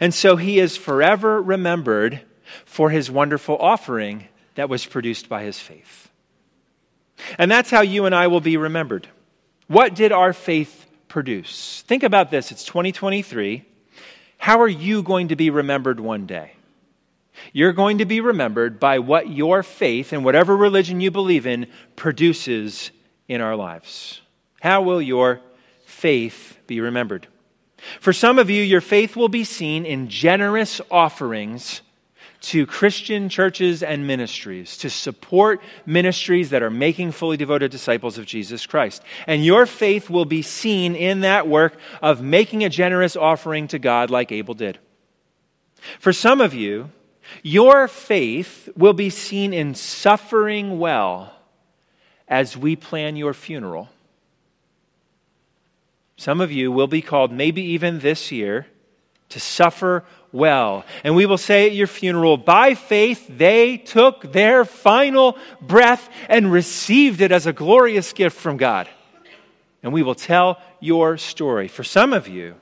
And 0.00 0.14
so 0.14 0.36
he 0.36 0.58
is 0.58 0.76
forever 0.76 1.42
remembered 1.42 2.22
for 2.64 2.90
his 2.90 3.10
wonderful 3.10 3.56
offering 3.58 4.28
that 4.54 4.68
was 4.68 4.86
produced 4.86 5.28
by 5.28 5.42
his 5.44 5.58
faith. 5.58 6.10
And 7.38 7.50
that's 7.50 7.70
how 7.70 7.80
you 7.80 8.06
and 8.06 8.14
I 8.14 8.26
will 8.26 8.40
be 8.40 8.56
remembered. 8.56 9.08
What 9.66 9.94
did 9.94 10.12
our 10.12 10.32
faith 10.32 10.86
produce? 11.08 11.82
Think 11.86 12.02
about 12.02 12.30
this. 12.30 12.50
It's 12.50 12.64
2023. 12.64 13.64
How 14.38 14.60
are 14.60 14.68
you 14.68 15.02
going 15.02 15.28
to 15.28 15.36
be 15.36 15.50
remembered 15.50 16.00
one 16.00 16.26
day? 16.26 16.52
You're 17.52 17.72
going 17.72 17.98
to 17.98 18.04
be 18.04 18.20
remembered 18.20 18.80
by 18.80 18.98
what 18.98 19.28
your 19.28 19.62
faith 19.62 20.12
and 20.12 20.24
whatever 20.24 20.56
religion 20.56 21.00
you 21.00 21.10
believe 21.10 21.46
in 21.46 21.66
produces 21.96 22.90
in 23.28 23.40
our 23.40 23.56
lives. 23.56 24.20
How 24.60 24.82
will 24.82 25.02
your 25.02 25.40
faith 25.84 26.58
be 26.66 26.80
remembered? 26.80 27.26
For 28.00 28.12
some 28.12 28.38
of 28.38 28.50
you, 28.50 28.62
your 28.62 28.80
faith 28.80 29.14
will 29.14 29.28
be 29.28 29.44
seen 29.44 29.86
in 29.86 30.08
generous 30.08 30.80
offerings 30.90 31.80
to 32.48 32.64
Christian 32.64 33.28
churches 33.28 33.82
and 33.82 34.06
ministries 34.06 34.78
to 34.78 34.88
support 34.88 35.60
ministries 35.84 36.48
that 36.48 36.62
are 36.62 36.70
making 36.70 37.12
fully 37.12 37.36
devoted 37.36 37.70
disciples 37.70 38.16
of 38.16 38.24
Jesus 38.24 38.64
Christ. 38.64 39.02
And 39.26 39.44
your 39.44 39.66
faith 39.66 40.08
will 40.08 40.24
be 40.24 40.40
seen 40.40 40.94
in 40.94 41.20
that 41.20 41.46
work 41.46 41.76
of 42.00 42.22
making 42.22 42.64
a 42.64 42.70
generous 42.70 43.16
offering 43.16 43.68
to 43.68 43.78
God 43.78 44.08
like 44.08 44.32
Abel 44.32 44.54
did. 44.54 44.78
For 46.00 46.10
some 46.10 46.40
of 46.40 46.54
you, 46.54 46.90
your 47.42 47.86
faith 47.86 48.70
will 48.74 48.94
be 48.94 49.10
seen 49.10 49.52
in 49.52 49.74
suffering 49.74 50.78
well 50.78 51.34
as 52.28 52.56
we 52.56 52.76
plan 52.76 53.16
your 53.16 53.34
funeral. 53.34 53.90
Some 56.16 56.40
of 56.40 56.50
you 56.50 56.72
will 56.72 56.86
be 56.86 57.02
called, 57.02 57.30
maybe 57.30 57.60
even 57.60 57.98
this 57.98 58.32
year, 58.32 58.68
to 59.28 59.38
suffer 59.38 60.04
well. 60.32 60.84
And 61.04 61.14
we 61.14 61.26
will 61.26 61.38
say 61.38 61.66
at 61.66 61.74
your 61.74 61.86
funeral, 61.86 62.36
by 62.36 62.74
faith, 62.74 63.26
they 63.28 63.76
took 63.76 64.32
their 64.32 64.64
final 64.64 65.38
breath 65.60 66.08
and 66.28 66.52
received 66.52 67.20
it 67.20 67.32
as 67.32 67.46
a 67.46 67.52
glorious 67.52 68.12
gift 68.12 68.36
from 68.36 68.56
God. 68.56 68.88
And 69.82 69.92
we 69.92 70.02
will 70.02 70.14
tell 70.14 70.60
your 70.80 71.16
story. 71.16 71.68
For 71.68 71.84
some 71.84 72.12
of 72.12 72.28
you, 72.28 72.56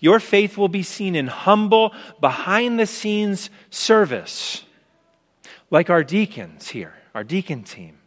your 0.00 0.20
faith 0.20 0.56
will 0.56 0.68
be 0.68 0.82
seen 0.82 1.14
in 1.14 1.26
humble, 1.26 1.92
behind 2.20 2.78
the 2.78 2.86
scenes 2.86 3.50
service, 3.70 4.64
like 5.70 5.90
our 5.90 6.02
deacons 6.02 6.68
here, 6.68 6.94
our 7.14 7.24
deacon 7.24 7.64
team. 7.64 7.98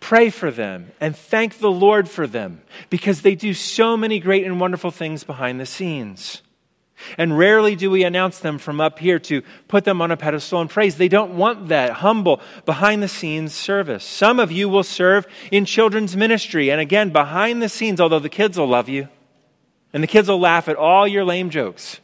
Pray 0.00 0.30
for 0.30 0.50
them 0.50 0.92
and 1.00 1.16
thank 1.16 1.58
the 1.58 1.70
Lord 1.70 2.08
for 2.08 2.26
them 2.26 2.62
because 2.88 3.22
they 3.22 3.34
do 3.34 3.52
so 3.52 3.96
many 3.96 4.20
great 4.20 4.46
and 4.46 4.60
wonderful 4.60 4.90
things 4.90 5.24
behind 5.24 5.58
the 5.58 5.66
scenes. 5.66 6.42
And 7.18 7.36
rarely 7.36 7.76
do 7.76 7.90
we 7.90 8.04
announce 8.04 8.38
them 8.38 8.58
from 8.58 8.80
up 8.80 8.98
here 8.98 9.18
to 9.20 9.42
put 9.68 9.84
them 9.84 10.00
on 10.00 10.10
a 10.10 10.16
pedestal 10.16 10.60
and 10.60 10.70
praise. 10.70 10.96
They 10.96 11.08
don't 11.08 11.36
want 11.36 11.68
that 11.68 11.92
humble, 11.92 12.40
behind 12.64 13.02
the 13.02 13.08
scenes 13.08 13.54
service. 13.54 14.04
Some 14.04 14.38
of 14.38 14.52
you 14.52 14.68
will 14.68 14.82
serve 14.82 15.26
in 15.50 15.64
children's 15.64 16.16
ministry. 16.16 16.70
And 16.70 16.80
again, 16.80 17.10
behind 17.10 17.62
the 17.62 17.68
scenes, 17.68 18.00
although 18.00 18.18
the 18.18 18.28
kids 18.28 18.58
will 18.58 18.68
love 18.68 18.88
you, 18.88 19.08
and 19.92 20.02
the 20.02 20.08
kids 20.08 20.28
will 20.28 20.40
laugh 20.40 20.68
at 20.68 20.76
all 20.76 21.06
your 21.06 21.24
lame 21.24 21.50
jokes. 21.50 22.00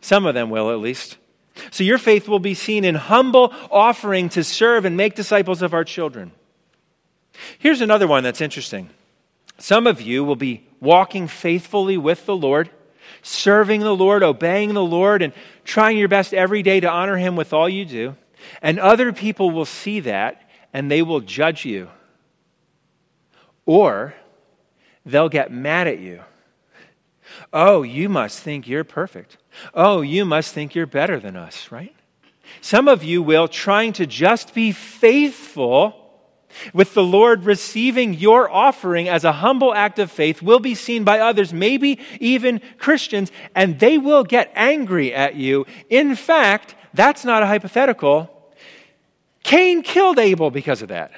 Some 0.00 0.26
of 0.26 0.34
them 0.34 0.50
will, 0.50 0.70
at 0.70 0.78
least. 0.78 1.16
So 1.70 1.82
your 1.82 1.98
faith 1.98 2.28
will 2.28 2.38
be 2.38 2.54
seen 2.54 2.84
in 2.84 2.94
humble 2.94 3.52
offering 3.70 4.28
to 4.30 4.44
serve 4.44 4.84
and 4.84 4.96
make 4.96 5.14
disciples 5.14 5.62
of 5.62 5.74
our 5.74 5.84
children. 5.84 6.32
Here's 7.58 7.80
another 7.80 8.06
one 8.06 8.22
that's 8.22 8.40
interesting. 8.40 8.90
Some 9.58 9.86
of 9.86 10.00
you 10.00 10.24
will 10.24 10.36
be 10.36 10.66
walking 10.80 11.26
faithfully 11.26 11.96
with 11.96 12.26
the 12.26 12.36
Lord, 12.36 12.70
serving 13.22 13.80
the 13.80 13.94
Lord, 13.94 14.22
obeying 14.22 14.74
the 14.74 14.84
Lord, 14.84 15.22
and 15.22 15.32
trying 15.64 15.98
your 15.98 16.08
best 16.08 16.34
every 16.34 16.62
day 16.62 16.80
to 16.80 16.90
honor 16.90 17.16
Him 17.16 17.36
with 17.36 17.52
all 17.52 17.68
you 17.68 17.84
do. 17.84 18.16
And 18.62 18.78
other 18.78 19.12
people 19.12 19.50
will 19.50 19.64
see 19.64 20.00
that 20.00 20.48
and 20.72 20.90
they 20.90 21.02
will 21.02 21.20
judge 21.20 21.64
you. 21.64 21.88
Or 23.66 24.14
they'll 25.04 25.28
get 25.28 25.50
mad 25.50 25.86
at 25.86 25.98
you 25.98 26.22
Oh, 27.52 27.82
you 27.82 28.08
must 28.08 28.40
think 28.40 28.68
you're 28.68 28.84
perfect. 28.84 29.36
Oh, 29.74 30.00
you 30.00 30.24
must 30.24 30.54
think 30.54 30.74
you're 30.74 30.86
better 30.86 31.18
than 31.18 31.36
us, 31.36 31.70
right? 31.70 31.94
Some 32.60 32.88
of 32.88 33.04
you 33.04 33.22
will, 33.22 33.48
trying 33.48 33.92
to 33.94 34.06
just 34.06 34.54
be 34.54 34.72
faithful 34.72 36.07
with 36.72 36.94
the 36.94 37.02
Lord 37.02 37.44
receiving 37.44 38.14
your 38.14 38.50
offering 38.50 39.08
as 39.08 39.24
a 39.24 39.32
humble 39.32 39.74
act 39.74 39.98
of 39.98 40.10
faith, 40.10 40.42
will 40.42 40.60
be 40.60 40.74
seen 40.74 41.04
by 41.04 41.18
others, 41.18 41.52
maybe 41.52 41.98
even 42.20 42.60
Christians, 42.78 43.30
and 43.54 43.78
they 43.78 43.98
will 43.98 44.24
get 44.24 44.52
angry 44.54 45.14
at 45.14 45.34
you. 45.34 45.66
In 45.88 46.14
fact, 46.16 46.74
that's 46.94 47.24
not 47.24 47.42
a 47.42 47.46
hypothetical. 47.46 48.30
Cain 49.42 49.82
killed 49.82 50.18
Abel 50.18 50.50
because 50.50 50.82
of 50.82 50.88
that. 50.88 51.12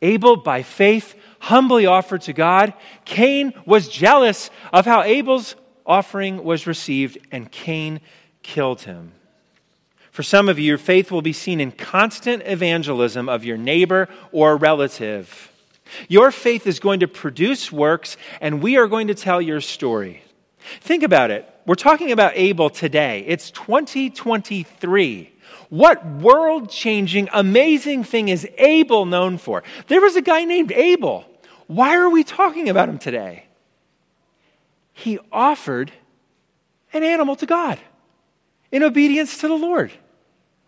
Abel, 0.00 0.36
by 0.36 0.62
faith, 0.62 1.14
humbly 1.38 1.86
offered 1.86 2.22
to 2.22 2.32
God. 2.32 2.74
Cain 3.04 3.52
was 3.64 3.88
jealous 3.88 4.50
of 4.72 4.84
how 4.84 5.02
Abel's 5.02 5.54
offering 5.86 6.42
was 6.42 6.66
received, 6.66 7.18
and 7.30 7.50
Cain 7.50 8.00
killed 8.42 8.82
him. 8.82 9.12
For 10.12 10.22
some 10.22 10.50
of 10.50 10.58
you, 10.58 10.66
your 10.66 10.78
faith 10.78 11.10
will 11.10 11.22
be 11.22 11.32
seen 11.32 11.58
in 11.58 11.72
constant 11.72 12.42
evangelism 12.44 13.30
of 13.30 13.44
your 13.44 13.56
neighbor 13.56 14.10
or 14.30 14.58
relative. 14.58 15.50
Your 16.06 16.30
faith 16.30 16.66
is 16.66 16.80
going 16.80 17.00
to 17.00 17.08
produce 17.08 17.72
works, 17.72 18.18
and 18.38 18.62
we 18.62 18.76
are 18.76 18.86
going 18.86 19.08
to 19.08 19.14
tell 19.14 19.40
your 19.40 19.62
story. 19.62 20.22
Think 20.82 21.02
about 21.02 21.30
it. 21.30 21.48
We're 21.64 21.76
talking 21.76 22.12
about 22.12 22.32
Abel 22.34 22.68
today. 22.68 23.24
It's 23.26 23.50
2023. 23.52 25.32
What 25.70 26.04
world 26.04 26.68
changing, 26.68 27.30
amazing 27.32 28.04
thing 28.04 28.28
is 28.28 28.46
Abel 28.58 29.06
known 29.06 29.38
for? 29.38 29.62
There 29.88 30.02
was 30.02 30.14
a 30.16 30.22
guy 30.22 30.44
named 30.44 30.72
Abel. 30.72 31.24
Why 31.68 31.96
are 31.96 32.10
we 32.10 32.22
talking 32.22 32.68
about 32.68 32.90
him 32.90 32.98
today? 32.98 33.46
He 34.92 35.18
offered 35.32 35.90
an 36.92 37.02
animal 37.02 37.34
to 37.36 37.46
God 37.46 37.78
in 38.70 38.82
obedience 38.82 39.38
to 39.38 39.48
the 39.48 39.54
Lord. 39.54 39.90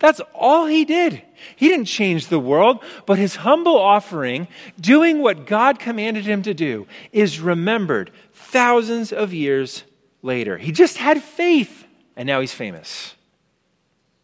That's 0.05 0.21
all 0.35 0.67
he 0.67 0.85
did. 0.85 1.23
He 1.57 1.67
didn't 1.67 1.87
change 1.87 2.27
the 2.27 2.39
world, 2.39 2.85
but 3.07 3.17
his 3.17 3.37
humble 3.37 3.79
offering, 3.79 4.49
doing 4.79 5.23
what 5.23 5.47
God 5.47 5.79
commanded 5.79 6.27
him 6.27 6.43
to 6.43 6.53
do, 6.53 6.87
is 7.11 7.41
remembered 7.41 8.11
thousands 8.35 9.15
of 9.15 9.33
years 9.33 9.85
later. 10.21 10.59
He 10.59 10.73
just 10.73 10.99
had 10.99 11.23
faith, 11.23 11.87
and 12.17 12.27
now 12.27 12.43
he's 12.43 12.53
famous. 12.53 13.15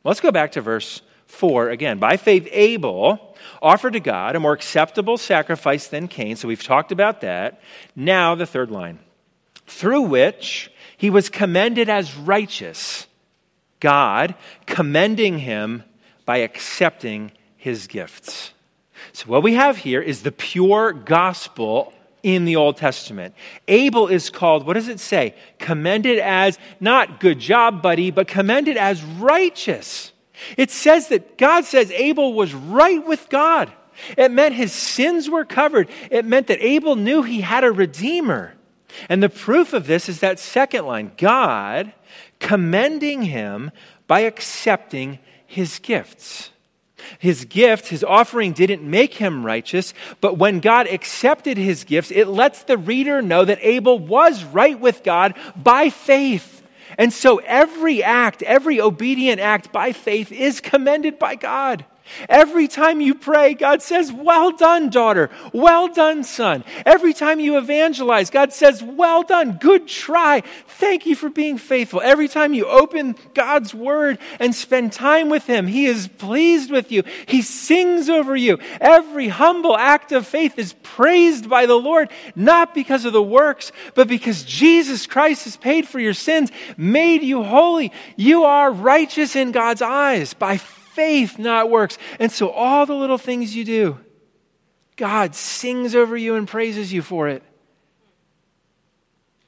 Let's 0.04 0.20
go 0.20 0.30
back 0.30 0.52
to 0.52 0.60
verse 0.60 1.00
4 1.28 1.70
again. 1.70 1.96
By 1.96 2.18
faith, 2.18 2.46
Abel 2.52 3.34
offered 3.62 3.94
to 3.94 4.00
God 4.00 4.36
a 4.36 4.40
more 4.40 4.52
acceptable 4.52 5.16
sacrifice 5.16 5.86
than 5.86 6.08
Cain. 6.08 6.36
So 6.36 6.46
we've 6.46 6.62
talked 6.62 6.92
about 6.92 7.22
that. 7.22 7.58
Now, 7.96 8.34
the 8.34 8.44
third 8.44 8.70
line 8.70 8.98
through 9.66 10.02
which 10.02 10.70
he 10.98 11.08
was 11.08 11.30
commended 11.30 11.88
as 11.88 12.14
righteous. 12.18 13.06
God 13.80 14.34
commending 14.66 15.38
him 15.40 15.82
by 16.24 16.38
accepting 16.38 17.32
his 17.56 17.86
gifts. 17.86 18.52
So, 19.12 19.26
what 19.26 19.42
we 19.42 19.54
have 19.54 19.78
here 19.78 20.00
is 20.00 20.22
the 20.22 20.32
pure 20.32 20.92
gospel 20.92 21.92
in 22.22 22.44
the 22.44 22.56
Old 22.56 22.76
Testament. 22.76 23.34
Abel 23.66 24.08
is 24.08 24.30
called, 24.30 24.66
what 24.66 24.74
does 24.74 24.88
it 24.88 25.00
say? 25.00 25.34
Commended 25.58 26.18
as, 26.18 26.58
not 26.78 27.20
good 27.20 27.38
job, 27.38 27.82
buddy, 27.82 28.10
but 28.10 28.28
commended 28.28 28.76
as 28.76 29.02
righteous. 29.02 30.12
It 30.56 30.70
says 30.70 31.08
that 31.08 31.38
God 31.38 31.64
says 31.64 31.90
Abel 31.92 32.34
was 32.34 32.54
right 32.54 33.04
with 33.06 33.28
God. 33.28 33.72
It 34.16 34.30
meant 34.30 34.54
his 34.54 34.72
sins 34.72 35.28
were 35.28 35.44
covered. 35.44 35.88
It 36.10 36.24
meant 36.24 36.46
that 36.46 36.64
Abel 36.64 36.96
knew 36.96 37.22
he 37.22 37.40
had 37.40 37.64
a 37.64 37.72
redeemer. 37.72 38.54
And 39.08 39.22
the 39.22 39.28
proof 39.28 39.72
of 39.72 39.86
this 39.86 40.08
is 40.08 40.20
that 40.20 40.38
second 40.38 40.86
line 40.86 41.12
God 41.16 41.92
commending 42.38 43.22
him 43.22 43.70
by 44.06 44.20
accepting 44.20 45.18
his 45.46 45.78
gifts. 45.78 46.50
His 47.18 47.44
gift, 47.44 47.88
his 47.88 48.04
offering 48.04 48.52
didn't 48.52 48.82
make 48.82 49.14
him 49.14 49.44
righteous, 49.44 49.94
but 50.20 50.36
when 50.36 50.60
God 50.60 50.86
accepted 50.86 51.56
his 51.56 51.84
gifts, 51.84 52.10
it 52.10 52.28
lets 52.28 52.62
the 52.62 52.76
reader 52.76 53.22
know 53.22 53.44
that 53.44 53.58
Abel 53.62 53.98
was 53.98 54.44
right 54.44 54.78
with 54.78 55.02
God 55.02 55.34
by 55.56 55.90
faith. 55.90 56.62
And 56.98 57.12
so 57.12 57.38
every 57.38 58.02
act, 58.02 58.42
every 58.42 58.80
obedient 58.80 59.40
act 59.40 59.72
by 59.72 59.92
faith 59.92 60.30
is 60.32 60.60
commended 60.60 61.18
by 61.18 61.36
God. 61.36 61.84
Every 62.28 62.68
time 62.68 63.00
you 63.00 63.14
pray, 63.14 63.54
God 63.54 63.82
says, 63.82 64.12
Well 64.12 64.52
done, 64.52 64.90
daughter. 64.90 65.30
Well 65.52 65.88
done, 65.88 66.24
son. 66.24 66.64
Every 66.86 67.12
time 67.12 67.40
you 67.40 67.58
evangelize, 67.58 68.30
God 68.30 68.52
says, 68.52 68.82
Well 68.82 69.22
done. 69.22 69.58
Good 69.60 69.88
try. 69.88 70.42
Thank 70.66 71.06
you 71.06 71.14
for 71.14 71.28
being 71.28 71.58
faithful. 71.58 72.00
Every 72.02 72.28
time 72.28 72.54
you 72.54 72.66
open 72.66 73.16
God's 73.34 73.74
word 73.74 74.18
and 74.38 74.54
spend 74.54 74.92
time 74.92 75.28
with 75.28 75.46
Him, 75.46 75.66
He 75.66 75.86
is 75.86 76.08
pleased 76.08 76.70
with 76.70 76.90
you. 76.90 77.02
He 77.26 77.42
sings 77.42 78.08
over 78.08 78.36
you. 78.36 78.58
Every 78.80 79.28
humble 79.28 79.76
act 79.76 80.12
of 80.12 80.26
faith 80.26 80.58
is 80.58 80.74
praised 80.82 81.48
by 81.48 81.66
the 81.66 81.74
Lord, 81.74 82.10
not 82.34 82.74
because 82.74 83.04
of 83.04 83.12
the 83.12 83.22
works, 83.22 83.72
but 83.94 84.08
because 84.08 84.44
Jesus 84.44 85.06
Christ 85.06 85.44
has 85.44 85.56
paid 85.56 85.86
for 85.86 86.00
your 86.00 86.14
sins, 86.14 86.50
made 86.76 87.22
you 87.22 87.42
holy. 87.42 87.92
You 88.16 88.44
are 88.44 88.70
righteous 88.70 89.36
in 89.36 89.52
God's 89.52 89.82
eyes 89.82 90.34
by 90.34 90.56
faith, 90.56 90.79
not 91.38 91.70
works. 91.70 91.98
And 92.18 92.30
so 92.30 92.50
all 92.50 92.86
the 92.86 92.94
little 92.94 93.18
things 93.18 93.54
you 93.54 93.64
do, 93.64 93.98
God 94.96 95.34
sings 95.34 95.94
over 95.94 96.16
you 96.16 96.34
and 96.34 96.46
praises 96.46 96.92
you 96.92 97.02
for 97.02 97.28
it. 97.28 97.42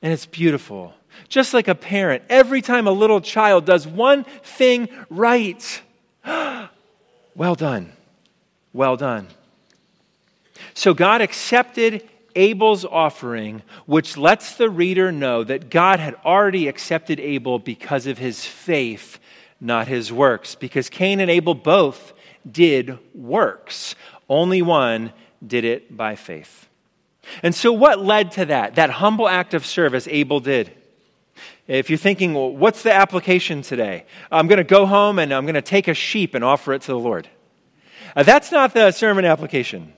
And 0.00 0.12
it's 0.12 0.26
beautiful. 0.26 0.94
Just 1.28 1.54
like 1.54 1.68
a 1.68 1.74
parent, 1.74 2.24
every 2.28 2.62
time 2.62 2.86
a 2.86 2.92
little 2.92 3.20
child 3.20 3.64
does 3.64 3.86
one 3.86 4.24
thing 4.42 4.88
right, 5.10 5.82
well 6.24 7.54
done. 7.54 7.92
Well 8.72 8.96
done. 8.96 9.28
So 10.74 10.94
God 10.94 11.20
accepted 11.20 12.08
Abel's 12.34 12.84
offering, 12.84 13.62
which 13.84 14.16
lets 14.16 14.54
the 14.54 14.70
reader 14.70 15.12
know 15.12 15.44
that 15.44 15.68
God 15.68 16.00
had 16.00 16.14
already 16.24 16.66
accepted 16.68 17.20
Abel 17.20 17.58
because 17.58 18.06
of 18.06 18.16
his 18.18 18.44
faith 18.44 19.18
not 19.62 19.86
his 19.86 20.12
works, 20.12 20.56
because 20.56 20.90
Cain 20.90 21.20
and 21.20 21.30
Abel 21.30 21.54
both 21.54 22.12
did 22.50 22.98
works. 23.14 23.94
Only 24.28 24.60
one 24.60 25.12
did 25.44 25.64
it 25.64 25.96
by 25.96 26.16
faith. 26.16 26.68
And 27.44 27.54
so, 27.54 27.72
what 27.72 28.00
led 28.00 28.32
to 28.32 28.46
that? 28.46 28.74
That 28.74 28.90
humble 28.90 29.28
act 29.28 29.54
of 29.54 29.64
service 29.64 30.08
Abel 30.10 30.40
did. 30.40 30.72
If 31.68 31.88
you're 31.88 31.96
thinking, 31.96 32.34
well, 32.34 32.50
what's 32.50 32.82
the 32.82 32.92
application 32.92 33.62
today? 33.62 34.04
I'm 34.32 34.48
going 34.48 34.58
to 34.58 34.64
go 34.64 34.84
home 34.84 35.20
and 35.20 35.32
I'm 35.32 35.44
going 35.44 35.54
to 35.54 35.62
take 35.62 35.86
a 35.86 35.94
sheep 35.94 36.34
and 36.34 36.42
offer 36.42 36.72
it 36.72 36.82
to 36.82 36.88
the 36.88 36.98
Lord. 36.98 37.28
Uh, 38.16 38.24
that's 38.24 38.50
not 38.50 38.74
the 38.74 38.90
sermon 38.90 39.24
application. 39.24 39.92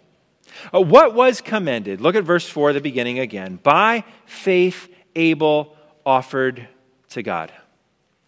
Uh, 0.75 0.83
what 0.83 1.15
was 1.15 1.41
commended? 1.41 2.03
Look 2.03 2.17
at 2.17 2.25
verse 2.25 2.47
4, 2.47 2.75
the 2.75 2.81
beginning 2.83 3.19
again. 3.19 3.59
By 3.63 4.05
faith, 4.27 4.95
Abel 5.17 5.75
offered 6.05 6.69
to 7.11 7.23
God. 7.23 7.51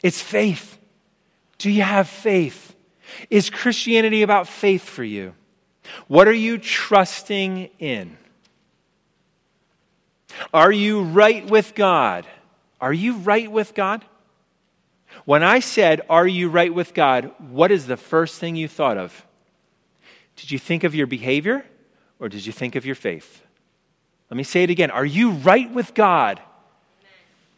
It's 0.02 0.20
faith. 0.20 0.78
Do 1.58 1.70
you 1.70 1.82
have 1.82 2.08
faith? 2.08 2.74
Is 3.30 3.50
Christianity 3.50 4.22
about 4.22 4.48
faith 4.48 4.84
for 4.84 5.04
you? 5.04 5.34
What 6.08 6.28
are 6.28 6.32
you 6.32 6.58
trusting 6.58 7.70
in? 7.78 8.16
Are 10.52 10.72
you 10.72 11.02
right 11.02 11.48
with 11.48 11.74
God? 11.74 12.26
Are 12.80 12.92
you 12.92 13.16
right 13.18 13.50
with 13.50 13.74
God? 13.74 14.04
When 15.24 15.42
I 15.42 15.60
said, 15.60 16.02
Are 16.10 16.26
you 16.26 16.48
right 16.48 16.72
with 16.72 16.94
God? 16.94 17.32
what 17.50 17.70
is 17.70 17.86
the 17.86 17.96
first 17.96 18.38
thing 18.38 18.56
you 18.56 18.68
thought 18.68 18.98
of? 18.98 19.24
Did 20.36 20.50
you 20.50 20.58
think 20.58 20.84
of 20.84 20.94
your 20.94 21.06
behavior 21.06 21.64
or 22.20 22.28
did 22.28 22.44
you 22.44 22.52
think 22.52 22.76
of 22.76 22.84
your 22.84 22.94
faith? 22.94 23.42
Let 24.30 24.36
me 24.36 24.42
say 24.42 24.62
it 24.62 24.70
again. 24.70 24.90
Are 24.90 25.04
you 25.04 25.30
right 25.30 25.72
with 25.72 25.94
God? 25.94 26.40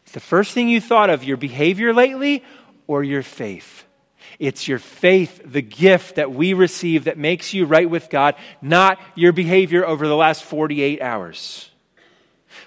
Is 0.05 0.13
the 0.13 0.19
first 0.19 0.53
thing 0.53 0.69
you 0.69 0.79
thought 0.79 1.09
of 1.09 1.23
your 1.23 1.37
behavior 1.37 1.93
lately 1.93 2.43
or 2.87 3.03
your 3.03 3.23
faith? 3.23 3.85
It's 4.37 4.67
your 4.67 4.79
faith, 4.79 5.41
the 5.43 5.61
gift 5.61 6.15
that 6.15 6.31
we 6.31 6.53
receive 6.53 7.05
that 7.05 7.17
makes 7.17 7.53
you 7.53 7.65
right 7.65 7.89
with 7.89 8.09
God, 8.09 8.35
not 8.61 8.99
your 9.15 9.33
behavior 9.33 9.85
over 9.85 10.07
the 10.07 10.15
last 10.15 10.43
48 10.43 11.01
hours. 11.01 11.69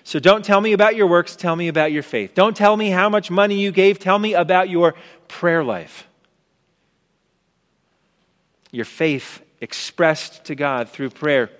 So 0.04 0.18
don't 0.18 0.44
tell 0.44 0.60
me 0.60 0.72
about 0.72 0.96
your 0.96 1.06
works, 1.06 1.36
tell 1.36 1.54
me 1.54 1.68
about 1.68 1.92
your 1.92 2.02
faith. 2.02 2.34
Don't 2.34 2.56
tell 2.56 2.76
me 2.76 2.90
how 2.90 3.08
much 3.08 3.30
money 3.30 3.60
you 3.60 3.70
gave, 3.70 3.98
tell 3.98 4.18
me 4.18 4.34
about 4.34 4.68
your 4.68 4.94
prayer 5.28 5.62
life. 5.62 6.08
Your 8.72 8.84
faith 8.84 9.42
expressed 9.60 10.44
to 10.46 10.54
God 10.54 10.88
through 10.88 11.10
prayer. 11.10 11.50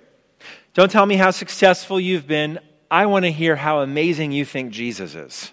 Don't 0.73 0.91
tell 0.91 1.05
me 1.05 1.15
how 1.15 1.31
successful 1.31 1.99
you've 1.99 2.27
been. 2.27 2.59
I 2.91 3.05
want 3.05 3.23
to 3.25 3.31
hear 3.31 3.55
how 3.55 3.79
amazing 3.79 4.31
you 4.31 4.43
think 4.43 4.71
Jesus 4.71 5.15
is. 5.15 5.52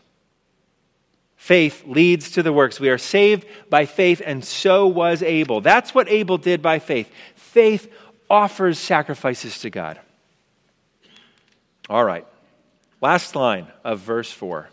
Faith 1.40 1.84
leads 1.86 2.32
to 2.32 2.42
the 2.42 2.52
works. 2.52 2.78
We 2.78 2.90
are 2.90 2.98
saved 2.98 3.46
by 3.70 3.86
faith, 3.86 4.20
and 4.26 4.44
so 4.44 4.86
was 4.86 5.22
Abel. 5.22 5.62
That's 5.62 5.94
what 5.94 6.06
Abel 6.10 6.36
did 6.36 6.60
by 6.60 6.78
faith. 6.78 7.10
Faith 7.34 7.90
offers 8.28 8.78
sacrifices 8.78 9.58
to 9.60 9.70
God. 9.70 9.98
All 11.88 12.04
right. 12.04 12.26
Last 13.00 13.34
line 13.34 13.68
of 13.82 14.00
verse 14.00 14.30
4. 14.30 14.68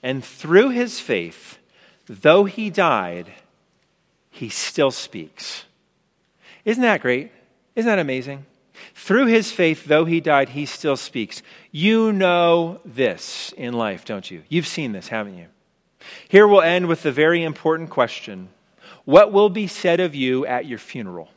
And 0.00 0.24
through 0.24 0.70
his 0.70 1.00
faith, 1.00 1.58
though 2.06 2.44
he 2.44 2.70
died, 2.70 3.32
he 4.30 4.48
still 4.48 4.92
speaks. 4.92 5.64
Isn't 6.64 6.84
that 6.84 7.02
great? 7.02 7.32
Isn't 7.74 7.88
that 7.88 7.98
amazing? 7.98 8.46
Through 8.94 9.26
his 9.26 9.52
faith, 9.52 9.84
though 9.84 10.04
he 10.04 10.20
died, 10.20 10.50
he 10.50 10.66
still 10.66 10.96
speaks. 10.96 11.42
You 11.70 12.12
know 12.12 12.80
this 12.84 13.52
in 13.56 13.74
life, 13.74 14.04
don't 14.04 14.30
you? 14.30 14.42
You've 14.48 14.66
seen 14.66 14.92
this, 14.92 15.08
haven't 15.08 15.38
you? 15.38 15.46
Here 16.28 16.46
we'll 16.46 16.62
end 16.62 16.86
with 16.86 17.02
the 17.02 17.12
very 17.12 17.42
important 17.42 17.90
question 17.90 18.48
What 19.04 19.32
will 19.32 19.50
be 19.50 19.66
said 19.66 20.00
of 20.00 20.14
you 20.14 20.46
at 20.46 20.66
your 20.66 20.78
funeral? 20.78 21.28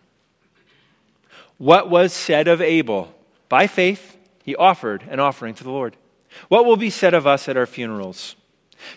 What 1.58 1.90
was 1.90 2.14
said 2.14 2.48
of 2.48 2.62
Abel? 2.62 3.14
By 3.48 3.68
faith, 3.68 4.18
he 4.44 4.56
offered 4.56 5.04
an 5.10 5.20
offering 5.20 5.54
to 5.56 5.64
the 5.64 5.72
Lord. 5.72 5.96
What 6.50 6.66
will 6.66 6.78
be 6.78 6.90
said 6.90 7.14
of 7.14 7.26
us 7.26 7.48
at 7.48 7.58
our 7.58 7.66
funerals? 7.66 8.36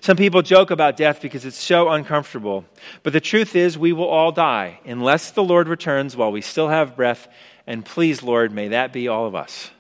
Some 0.01 0.17
people 0.17 0.43
joke 0.43 0.71
about 0.71 0.97
death 0.97 1.23
because 1.23 1.45
it's 1.45 1.63
so 1.63 1.89
uncomfortable. 1.89 2.65
But 3.03 3.13
the 3.13 3.21
truth 3.21 3.57
is, 3.57 3.79
we 3.79 3.93
will 3.93 4.09
all 4.09 4.33
die 4.33 4.81
unless 4.85 5.31
the 5.31 5.45
Lord 5.45 5.69
returns 5.69 6.17
while 6.17 6.33
we 6.33 6.41
still 6.41 6.69
have 6.69 6.97
breath 6.97 7.29
and 7.69 7.85
please, 7.85 8.23
Lord, 8.23 8.51
may 8.51 8.69
that 8.69 8.95
be 8.95 9.09
all 9.09 9.27
of 9.27 9.35
us. 9.35 9.71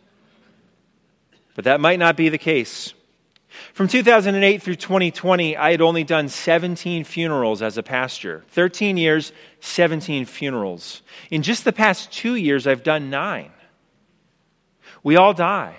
But 1.55 1.65
that 1.65 1.81
might 1.81 1.99
not 1.99 2.19
be 2.19 2.29
the 2.29 2.37
case. 2.37 2.93
From 3.73 3.89
2008 3.89 4.63
through 4.63 4.77
2020, 4.77 5.57
I 5.57 5.71
had 5.71 5.81
only 5.81 6.05
done 6.05 6.29
17 6.29 7.05
funerals 7.05 7.63
as 7.63 7.79
a 7.79 7.83
pastor. 7.83 8.45
13 8.51 8.99
years, 8.99 9.33
17 9.61 10.27
funerals. 10.27 11.01
In 11.31 11.43
just 11.43 11.65
the 11.65 11.73
past 11.73 12.13
two 12.13 12.35
years, 12.35 12.67
I've 12.67 12.83
done 12.83 13.09
nine. 13.09 13.53
We 15.03 15.17
all 15.17 15.33
die. 15.33 15.77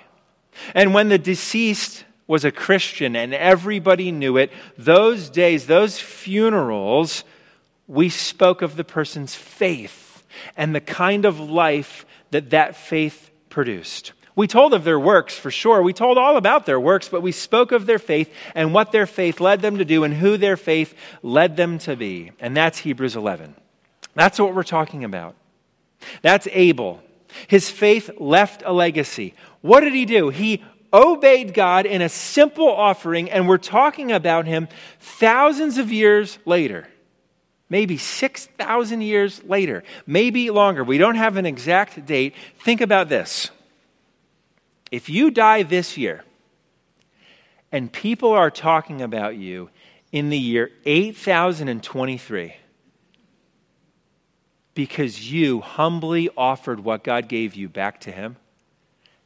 And 0.73 0.95
when 0.95 1.09
the 1.09 1.19
deceased 1.19 2.05
was 2.29 2.45
a 2.45 2.51
Christian 2.51 3.15
and 3.15 3.33
everybody 3.33 4.11
knew 4.11 4.37
it, 4.37 4.51
those 4.77 5.31
days, 5.31 5.65
those 5.65 5.99
funerals, 5.99 7.23
we 7.87 8.07
spoke 8.07 8.61
of 8.61 8.75
the 8.75 8.83
person's 8.83 9.33
faith 9.33 10.23
and 10.55 10.75
the 10.75 10.79
kind 10.79 11.25
of 11.25 11.39
life 11.39 12.05
that 12.29 12.51
that 12.51 12.75
faith 12.75 13.31
produced. 13.49 14.13
We 14.35 14.45
told 14.45 14.75
of 14.75 14.83
their 14.83 14.99
works 14.99 15.33
for 15.33 15.49
sure. 15.49 15.81
We 15.81 15.91
told 15.91 16.19
all 16.19 16.37
about 16.37 16.67
their 16.67 16.79
works, 16.79 17.09
but 17.09 17.23
we 17.23 17.31
spoke 17.31 17.71
of 17.71 17.87
their 17.87 17.97
faith 17.97 18.31
and 18.53 18.75
what 18.75 18.91
their 18.91 19.07
faith 19.07 19.39
led 19.39 19.63
them 19.63 19.79
to 19.79 19.85
do 19.85 20.03
and 20.03 20.13
who 20.13 20.37
their 20.37 20.55
faith 20.55 20.93
led 21.23 21.57
them 21.57 21.79
to 21.79 21.95
be. 21.95 22.31
And 22.39 22.55
that's 22.55 22.77
Hebrews 22.77 23.15
11. 23.15 23.55
That's 24.13 24.39
what 24.39 24.53
we're 24.53 24.61
talking 24.61 25.03
about. 25.03 25.33
That's 26.21 26.47
Abel. 26.51 27.01
His 27.47 27.71
faith 27.71 28.11
left 28.19 28.61
a 28.63 28.71
legacy. 28.71 29.33
What 29.61 29.79
did 29.79 29.93
he 29.93 30.05
do? 30.05 30.29
He 30.29 30.63
obeyed 30.93 31.53
God 31.53 31.85
in 31.85 32.01
a 32.01 32.09
simple 32.09 32.67
offering, 32.67 33.29
and 33.29 33.47
we're 33.47 33.57
talking 33.57 34.11
about 34.11 34.45
him 34.45 34.67
thousands 34.99 35.77
of 35.77 35.91
years 35.91 36.39
later 36.45 36.87
maybe 37.69 37.97
6,000 37.97 39.01
years 39.01 39.43
later, 39.43 39.83
maybe 40.07 40.49
longer. 40.49 40.83
We 40.83 40.97
don't 40.97 41.15
have 41.15 41.37
an 41.37 41.45
exact 41.45 42.05
date. 42.05 42.33
Think 42.63 42.81
about 42.81 43.09
this. 43.09 43.51
If 44.91 45.09
you 45.09 45.29
die 45.29 45.63
this 45.63 45.97
year, 45.97 46.23
and 47.71 47.91
people 47.91 48.31
are 48.31 48.49
talking 48.49 49.01
about 49.01 49.35
you 49.35 49.69
in 50.11 50.29
the 50.29 50.37
year 50.37 50.71
8023 50.85 52.55
because 54.73 55.31
you 55.31 55.61
humbly 55.61 56.29
offered 56.35 56.79
what 56.79 57.03
God 57.03 57.27
gave 57.27 57.53
you 57.53 57.69
back 57.69 57.99
to 58.01 58.11
Him, 58.11 58.37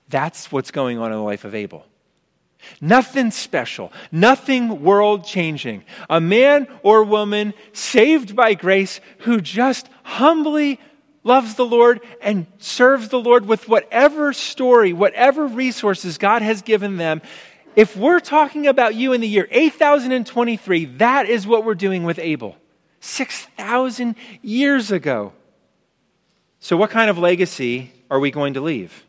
that's 0.10 0.52
what's 0.52 0.72
going 0.72 0.98
on 0.98 1.12
in 1.12 1.18
the 1.18 1.24
life 1.24 1.46
of 1.46 1.56
Abel. 1.56 1.86
Nothing 2.80 3.32
special, 3.32 3.92
nothing 4.12 4.84
world 4.84 5.26
changing. 5.26 5.84
A 6.10 6.22
man 6.22 6.68
or 6.82 7.04
woman 7.04 7.54
saved 7.74 8.36
by 8.36 8.54
grace 8.54 9.02
who 9.20 9.42
just 9.42 9.90
humbly 10.04 10.80
loves 11.24 11.56
the 11.56 11.66
Lord 11.66 12.02
and 12.22 12.48
serves 12.58 13.10
the 13.10 13.20
Lord 13.20 13.46
with 13.46 13.68
whatever 13.68 14.34
story, 14.34 14.94
whatever 14.94 15.48
resources 15.48 16.18
God 16.18 16.42
has 16.42 16.62
given 16.62 16.98
them. 16.98 17.22
If 17.76 17.98
we're 17.98 18.20
talking 18.20 18.68
about 18.68 18.96
you 18.96 19.14
in 19.14 19.22
the 19.22 19.28
year 19.28 19.48
8023, 19.50 20.86
that 20.98 21.28
is 21.28 21.48
what 21.48 21.66
we're 21.66 21.76
doing 21.76 22.04
with 22.04 22.20
Abel. 22.20 22.56
6,000 23.00 24.16
years 24.42 24.92
ago. 24.92 25.34
So, 26.60 26.78
what 26.78 26.92
kind 26.92 27.10
of 27.10 27.18
legacy 27.18 27.92
are 28.10 28.20
we 28.20 28.32
going 28.32 28.54
to 28.54 28.62
leave? 28.62 29.06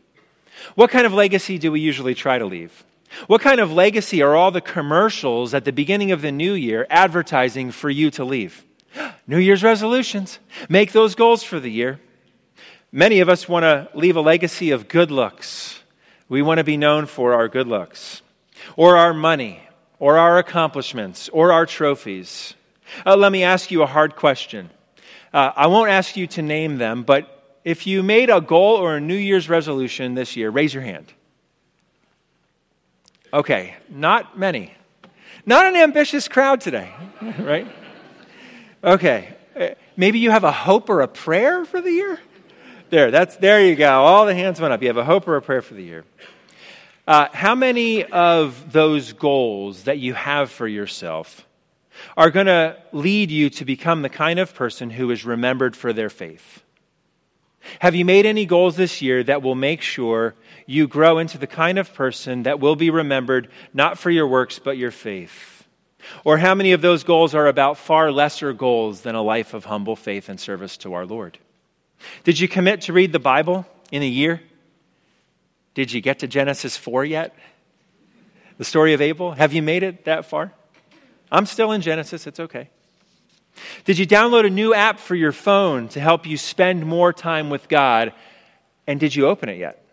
What 0.75 0.89
kind 0.89 1.05
of 1.05 1.13
legacy 1.13 1.57
do 1.57 1.71
we 1.71 1.79
usually 1.79 2.15
try 2.15 2.37
to 2.37 2.45
leave? 2.45 2.83
What 3.27 3.41
kind 3.41 3.59
of 3.59 3.71
legacy 3.71 4.21
are 4.21 4.35
all 4.35 4.51
the 4.51 4.61
commercials 4.61 5.53
at 5.53 5.65
the 5.65 5.71
beginning 5.71 6.11
of 6.11 6.21
the 6.21 6.31
new 6.31 6.53
year 6.53 6.85
advertising 6.89 7.71
for 7.71 7.89
you 7.89 8.11
to 8.11 8.25
leave? 8.25 8.65
New 9.27 9.37
Year's 9.37 9.63
resolutions. 9.63 10.39
Make 10.69 10.91
those 10.91 11.15
goals 11.15 11.43
for 11.43 11.59
the 11.59 11.71
year. 11.71 11.99
Many 12.91 13.19
of 13.19 13.29
us 13.29 13.47
want 13.47 13.63
to 13.63 13.89
leave 13.93 14.15
a 14.15 14.21
legacy 14.21 14.71
of 14.71 14.87
good 14.87 15.11
looks. 15.11 15.81
We 16.29 16.41
want 16.41 16.59
to 16.59 16.63
be 16.63 16.77
known 16.77 17.05
for 17.05 17.33
our 17.33 17.47
good 17.47 17.67
looks, 17.67 18.21
or 18.75 18.97
our 18.97 19.13
money, 19.13 19.61
or 19.99 20.17
our 20.17 20.37
accomplishments, 20.37 21.29
or 21.29 21.51
our 21.51 21.65
trophies. 21.65 22.53
Uh, 23.05 23.15
let 23.15 23.31
me 23.31 23.43
ask 23.43 23.69
you 23.69 23.83
a 23.83 23.87
hard 23.87 24.15
question. 24.15 24.69
Uh, 25.33 25.51
I 25.55 25.67
won't 25.67 25.89
ask 25.91 26.15
you 26.15 26.27
to 26.27 26.41
name 26.41 26.77
them, 26.77 27.03
but 27.03 27.34
if 27.65 27.87
you 27.87 28.03
made 28.03 28.29
a 28.29 28.39
goal 28.39 28.77
or 28.77 28.95
a 28.95 29.01
New 29.01 29.15
Year's 29.15 29.49
resolution 29.49 30.13
this 30.13 30.35
year, 30.35 30.51
raise 30.51 30.73
your 30.73 30.83
hand. 30.83 31.11
Okay, 33.33 33.75
not 33.89 34.37
many. 34.37 34.71
Not 35.45 35.65
an 35.65 35.75
ambitious 35.75 36.27
crowd 36.27 36.61
today, 36.61 36.93
right? 37.39 37.67
Okay, 38.83 39.35
uh, 39.59 39.69
maybe 39.97 40.19
you 40.19 40.29
have 40.29 40.43
a 40.43 40.51
hope 40.51 40.89
or 40.89 41.01
a 41.01 41.07
prayer 41.07 41.65
for 41.65 41.81
the 41.81 41.91
year? 41.91 42.19
There, 42.91 43.09
that's, 43.09 43.35
there 43.37 43.65
you 43.65 43.75
go. 43.75 44.03
All 44.03 44.27
the 44.27 44.35
hands 44.35 44.61
went 44.61 44.71
up. 44.71 44.81
You 44.81 44.87
have 44.87 44.97
a 44.97 45.03
hope 45.03 45.27
or 45.27 45.35
a 45.35 45.41
prayer 45.41 45.63
for 45.63 45.73
the 45.73 45.83
year. 45.83 46.05
Uh, 47.07 47.27
how 47.33 47.55
many 47.55 48.03
of 48.03 48.71
those 48.71 49.13
goals 49.13 49.83
that 49.83 49.97
you 49.97 50.13
have 50.13 50.51
for 50.51 50.67
yourself 50.67 51.45
are 52.15 52.29
going 52.29 52.45
to 52.45 52.77
lead 52.91 53.31
you 53.31 53.49
to 53.49 53.65
become 53.65 54.03
the 54.03 54.09
kind 54.09 54.37
of 54.39 54.53
person 54.53 54.91
who 54.91 55.09
is 55.09 55.25
remembered 55.25 55.75
for 55.75 55.93
their 55.93 56.09
faith? 56.09 56.61
Have 57.79 57.95
you 57.95 58.05
made 58.05 58.25
any 58.25 58.45
goals 58.45 58.75
this 58.75 59.01
year 59.01 59.23
that 59.23 59.41
will 59.41 59.55
make 59.55 59.81
sure 59.81 60.35
you 60.65 60.87
grow 60.87 61.17
into 61.17 61.37
the 61.37 61.47
kind 61.47 61.77
of 61.77 61.93
person 61.93 62.43
that 62.43 62.59
will 62.59 62.75
be 62.75 62.89
remembered 62.89 63.49
not 63.73 63.97
for 63.97 64.09
your 64.09 64.27
works, 64.27 64.59
but 64.59 64.77
your 64.77 64.91
faith? 64.91 65.67
Or 66.23 66.37
how 66.37 66.53
many 66.53 66.71
of 66.71 66.81
those 66.81 67.03
goals 67.03 67.33
are 67.33 67.47
about 67.47 67.77
far 67.77 68.11
lesser 68.11 68.53
goals 68.53 69.01
than 69.01 69.15
a 69.15 69.21
life 69.21 69.53
of 69.53 69.65
humble 69.65 69.95
faith 69.95 70.29
and 70.29 70.39
service 70.39 70.77
to 70.77 70.93
our 70.93 71.05
Lord? 71.05 71.39
Did 72.23 72.39
you 72.39 72.47
commit 72.47 72.81
to 72.81 72.93
read 72.93 73.11
the 73.11 73.19
Bible 73.19 73.65
in 73.91 74.03
a 74.03 74.07
year? 74.07 74.41
Did 75.73 75.91
you 75.91 76.01
get 76.01 76.19
to 76.19 76.27
Genesis 76.27 76.77
4 76.77 77.05
yet? 77.05 77.35
The 78.57 78.65
story 78.65 78.93
of 78.93 79.01
Abel? 79.01 79.33
Have 79.33 79.53
you 79.53 79.61
made 79.61 79.83
it 79.83 80.05
that 80.05 80.25
far? 80.25 80.53
I'm 81.31 81.45
still 81.45 81.71
in 81.71 81.81
Genesis, 81.81 82.27
it's 82.27 82.39
okay. 82.39 82.69
Did 83.83 83.97
you 83.97 84.05
download 84.05 84.45
a 84.45 84.49
new 84.49 84.73
app 84.73 84.99
for 84.99 85.15
your 85.15 85.31
phone 85.31 85.87
to 85.89 85.99
help 85.99 86.25
you 86.25 86.37
spend 86.37 86.85
more 86.85 87.13
time 87.13 87.49
with 87.49 87.69
God? 87.69 88.13
And 88.87 88.99
did 88.99 89.15
you 89.15 89.27
open 89.27 89.49
it 89.49 89.57
yet? 89.57 89.85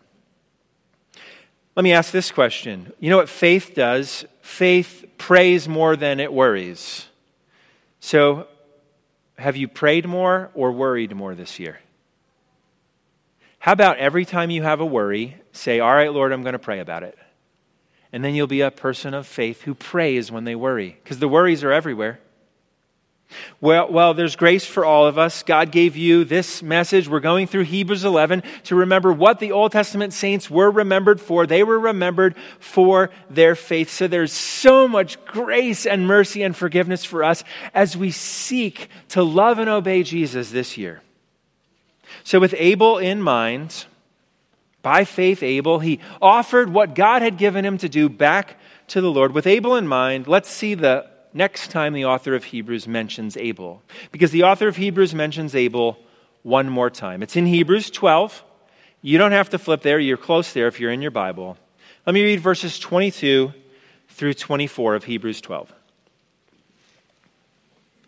Let 1.75 1.83
me 1.83 1.91
ask 1.91 2.11
this 2.11 2.31
question. 2.31 2.93
You 2.99 3.09
know 3.09 3.17
what 3.17 3.29
faith 3.29 3.73
does? 3.73 4.25
Faith 4.41 5.05
prays 5.17 5.67
more 5.67 5.95
than 5.95 6.19
it 6.19 6.31
worries. 6.31 7.07
So, 7.99 8.47
have 9.37 9.55
you 9.57 9.67
prayed 9.67 10.07
more 10.07 10.51
or 10.53 10.71
worried 10.71 11.15
more 11.15 11.33
this 11.33 11.59
year? 11.59 11.79
How 13.57 13.71
about 13.71 13.97
every 13.97 14.25
time 14.25 14.51
you 14.51 14.61
have 14.63 14.81
a 14.81 14.85
worry, 14.85 15.37
say, 15.53 15.79
All 15.79 15.93
right, 15.93 16.11
Lord, 16.11 16.31
I'm 16.31 16.43
going 16.43 16.53
to 16.53 16.59
pray 16.59 16.79
about 16.79 17.03
it. 17.03 17.17
And 18.11 18.23
then 18.23 18.35
you'll 18.35 18.45
be 18.45 18.61
a 18.61 18.69
person 18.69 19.13
of 19.15 19.25
faith 19.25 19.61
who 19.61 19.73
prays 19.73 20.31
when 20.31 20.43
they 20.43 20.53
worry, 20.53 20.99
because 21.01 21.19
the 21.19 21.27
worries 21.27 21.63
are 21.63 21.71
everywhere. 21.71 22.19
Well, 23.61 23.91
well, 23.91 24.13
there's 24.13 24.35
grace 24.35 24.65
for 24.65 24.85
all 24.85 25.05
of 25.05 25.17
us. 25.17 25.43
God 25.43 25.71
gave 25.71 25.95
you 25.95 26.23
this 26.23 26.61
message. 26.61 27.07
We're 27.07 27.19
going 27.19 27.47
through 27.47 27.63
Hebrews 27.63 28.03
11 28.03 28.43
to 28.65 28.75
remember 28.75 29.11
what 29.13 29.39
the 29.39 29.51
Old 29.51 29.71
Testament 29.71 30.13
saints 30.13 30.49
were 30.49 30.69
remembered 30.71 31.21
for. 31.21 31.45
They 31.45 31.63
were 31.63 31.79
remembered 31.79 32.35
for 32.59 33.09
their 33.29 33.55
faith. 33.55 33.89
So 33.89 34.07
there's 34.07 34.31
so 34.31 34.87
much 34.87 35.23
grace 35.25 35.85
and 35.85 36.07
mercy 36.07 36.43
and 36.43 36.55
forgiveness 36.55 37.03
for 37.05 37.23
us 37.23 37.43
as 37.73 37.95
we 37.95 38.11
seek 38.11 38.89
to 39.09 39.23
love 39.23 39.59
and 39.59 39.69
obey 39.69 40.03
Jesus 40.03 40.51
this 40.51 40.77
year. 40.77 41.01
So, 42.23 42.39
with 42.39 42.53
Abel 42.57 42.97
in 42.99 43.21
mind, 43.21 43.85
by 44.81 45.05
faith, 45.05 45.41
Abel, 45.41 45.79
he 45.79 45.99
offered 46.21 46.71
what 46.71 46.93
God 46.93 47.21
had 47.21 47.37
given 47.37 47.65
him 47.65 47.77
to 47.79 47.89
do 47.89 48.09
back 48.09 48.59
to 48.89 49.01
the 49.01 49.11
Lord. 49.11 49.33
With 49.33 49.47
Abel 49.47 49.75
in 49.75 49.87
mind, 49.87 50.27
let's 50.27 50.49
see 50.49 50.75
the 50.75 51.09
next 51.33 51.71
time 51.71 51.93
the 51.93 52.05
author 52.05 52.35
of 52.35 52.45
Hebrews 52.45 52.87
mentions 52.87 53.37
Abel. 53.37 53.81
Because 54.11 54.31
the 54.31 54.43
author 54.43 54.67
of 54.67 54.77
Hebrews 54.77 55.13
mentions 55.13 55.55
Abel 55.55 55.97
one 56.43 56.69
more 56.69 56.89
time. 56.89 57.23
It's 57.23 57.35
in 57.35 57.45
Hebrews 57.45 57.89
12. 57.89 58.43
You 59.01 59.17
don't 59.17 59.31
have 59.31 59.49
to 59.49 59.59
flip 59.59 59.81
there, 59.81 59.99
you're 59.99 60.17
close 60.17 60.53
there 60.53 60.67
if 60.67 60.79
you're 60.79 60.91
in 60.91 61.01
your 61.01 61.11
Bible. 61.11 61.57
Let 62.05 62.13
me 62.13 62.23
read 62.23 62.39
verses 62.39 62.79
22 62.79 63.53
through 64.09 64.33
24 64.33 64.95
of 64.95 65.03
Hebrews 65.05 65.41
12. 65.41 65.73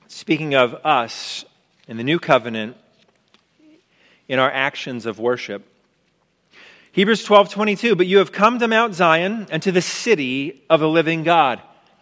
Speaking 0.08 0.54
of 0.54 0.76
us 0.86 1.46
in 1.88 1.98
the 1.98 2.04
new 2.04 2.20
covenant, 2.20 2.78
in 4.28 4.40
our 4.40 4.52
actions 4.52 5.06
of 5.06 5.20
worship. 5.20 5.64
Hebrews 6.92 7.24
12, 7.24 7.50
22, 7.50 7.96
but 7.96 8.08
you 8.08 8.20
have 8.20 8.32
come 8.32 8.60
to 8.60 8.68
Mount 8.68 8.96
Zion 8.96 9.48
and 9.52 9.62
to 9.64 9.72
the 9.72 9.82
city 9.82 10.64
of 10.70 10.80
the 10.80 10.90
living 10.90 11.24
God 11.24 11.62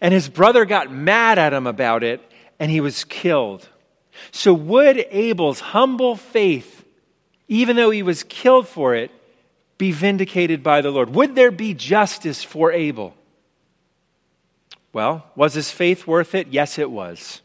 and 0.00 0.12
his 0.12 0.28
brother 0.28 0.64
got 0.64 0.92
mad 0.92 1.38
at 1.38 1.52
him 1.52 1.66
about 1.66 2.02
it, 2.02 2.20
and 2.58 2.70
he 2.70 2.80
was 2.80 3.04
killed. 3.04 3.68
So, 4.32 4.52
would 4.52 5.06
Abel's 5.10 5.60
humble 5.60 6.16
faith, 6.16 6.84
even 7.48 7.76
though 7.76 7.90
he 7.90 8.02
was 8.02 8.22
killed 8.22 8.68
for 8.68 8.94
it, 8.94 9.10
be 9.78 9.92
vindicated 9.92 10.62
by 10.62 10.80
the 10.80 10.90
Lord? 10.90 11.14
Would 11.14 11.34
there 11.34 11.50
be 11.50 11.74
justice 11.74 12.44
for 12.44 12.70
Abel? 12.72 13.14
Well, 14.92 15.24
was 15.36 15.54
his 15.54 15.70
faith 15.70 16.06
worth 16.06 16.34
it? 16.34 16.48
Yes, 16.48 16.78
it 16.78 16.90
was. 16.90 17.40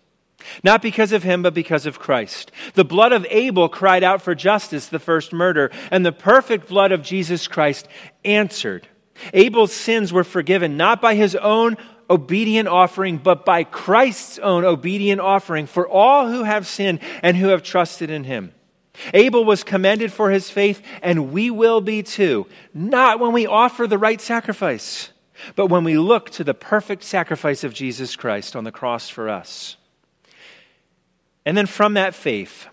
Not 0.63 0.81
because 0.81 1.11
of 1.11 1.23
him, 1.23 1.41
but 1.41 1.53
because 1.53 1.85
of 1.85 1.99
Christ. 1.99 2.51
The 2.73 2.85
blood 2.85 3.11
of 3.11 3.25
Abel 3.29 3.69
cried 3.69 4.03
out 4.03 4.21
for 4.21 4.35
justice, 4.35 4.87
the 4.87 4.99
first 4.99 5.33
murder, 5.33 5.71
and 5.91 6.05
the 6.05 6.11
perfect 6.11 6.67
blood 6.67 6.91
of 6.91 7.01
Jesus 7.01 7.47
Christ 7.47 7.87
answered. 8.23 8.87
Abel's 9.33 9.73
sins 9.73 10.11
were 10.11 10.23
forgiven 10.23 10.77
not 10.77 11.01
by 11.01 11.15
his 11.15 11.35
own 11.35 11.77
obedient 12.09 12.67
offering, 12.67 13.17
but 13.17 13.45
by 13.45 13.63
Christ's 13.63 14.39
own 14.39 14.63
obedient 14.63 15.21
offering 15.21 15.65
for 15.65 15.87
all 15.87 16.27
who 16.27 16.43
have 16.43 16.67
sinned 16.67 16.99
and 17.23 17.35
who 17.37 17.47
have 17.49 17.63
trusted 17.63 18.09
in 18.09 18.23
him. 18.23 18.53
Abel 19.13 19.43
was 19.43 19.63
commended 19.63 20.11
for 20.13 20.29
his 20.29 20.49
faith, 20.49 20.81
and 21.01 21.31
we 21.31 21.51
will 21.51 21.81
be 21.81 22.03
too, 22.03 22.47
not 22.73 23.19
when 23.19 23.33
we 23.33 23.45
offer 23.45 23.87
the 23.87 23.97
right 23.97 24.21
sacrifice, 24.21 25.11
but 25.55 25.67
when 25.67 25.83
we 25.83 25.97
look 25.97 26.29
to 26.31 26.43
the 26.43 26.53
perfect 26.53 27.03
sacrifice 27.03 27.63
of 27.63 27.73
Jesus 27.73 28.15
Christ 28.15 28.55
on 28.55 28.63
the 28.63 28.71
cross 28.71 29.09
for 29.09 29.29
us. 29.29 29.75
And 31.45 31.57
then 31.57 31.65
from 31.65 31.95
that 31.95 32.15
faith, 32.15 32.67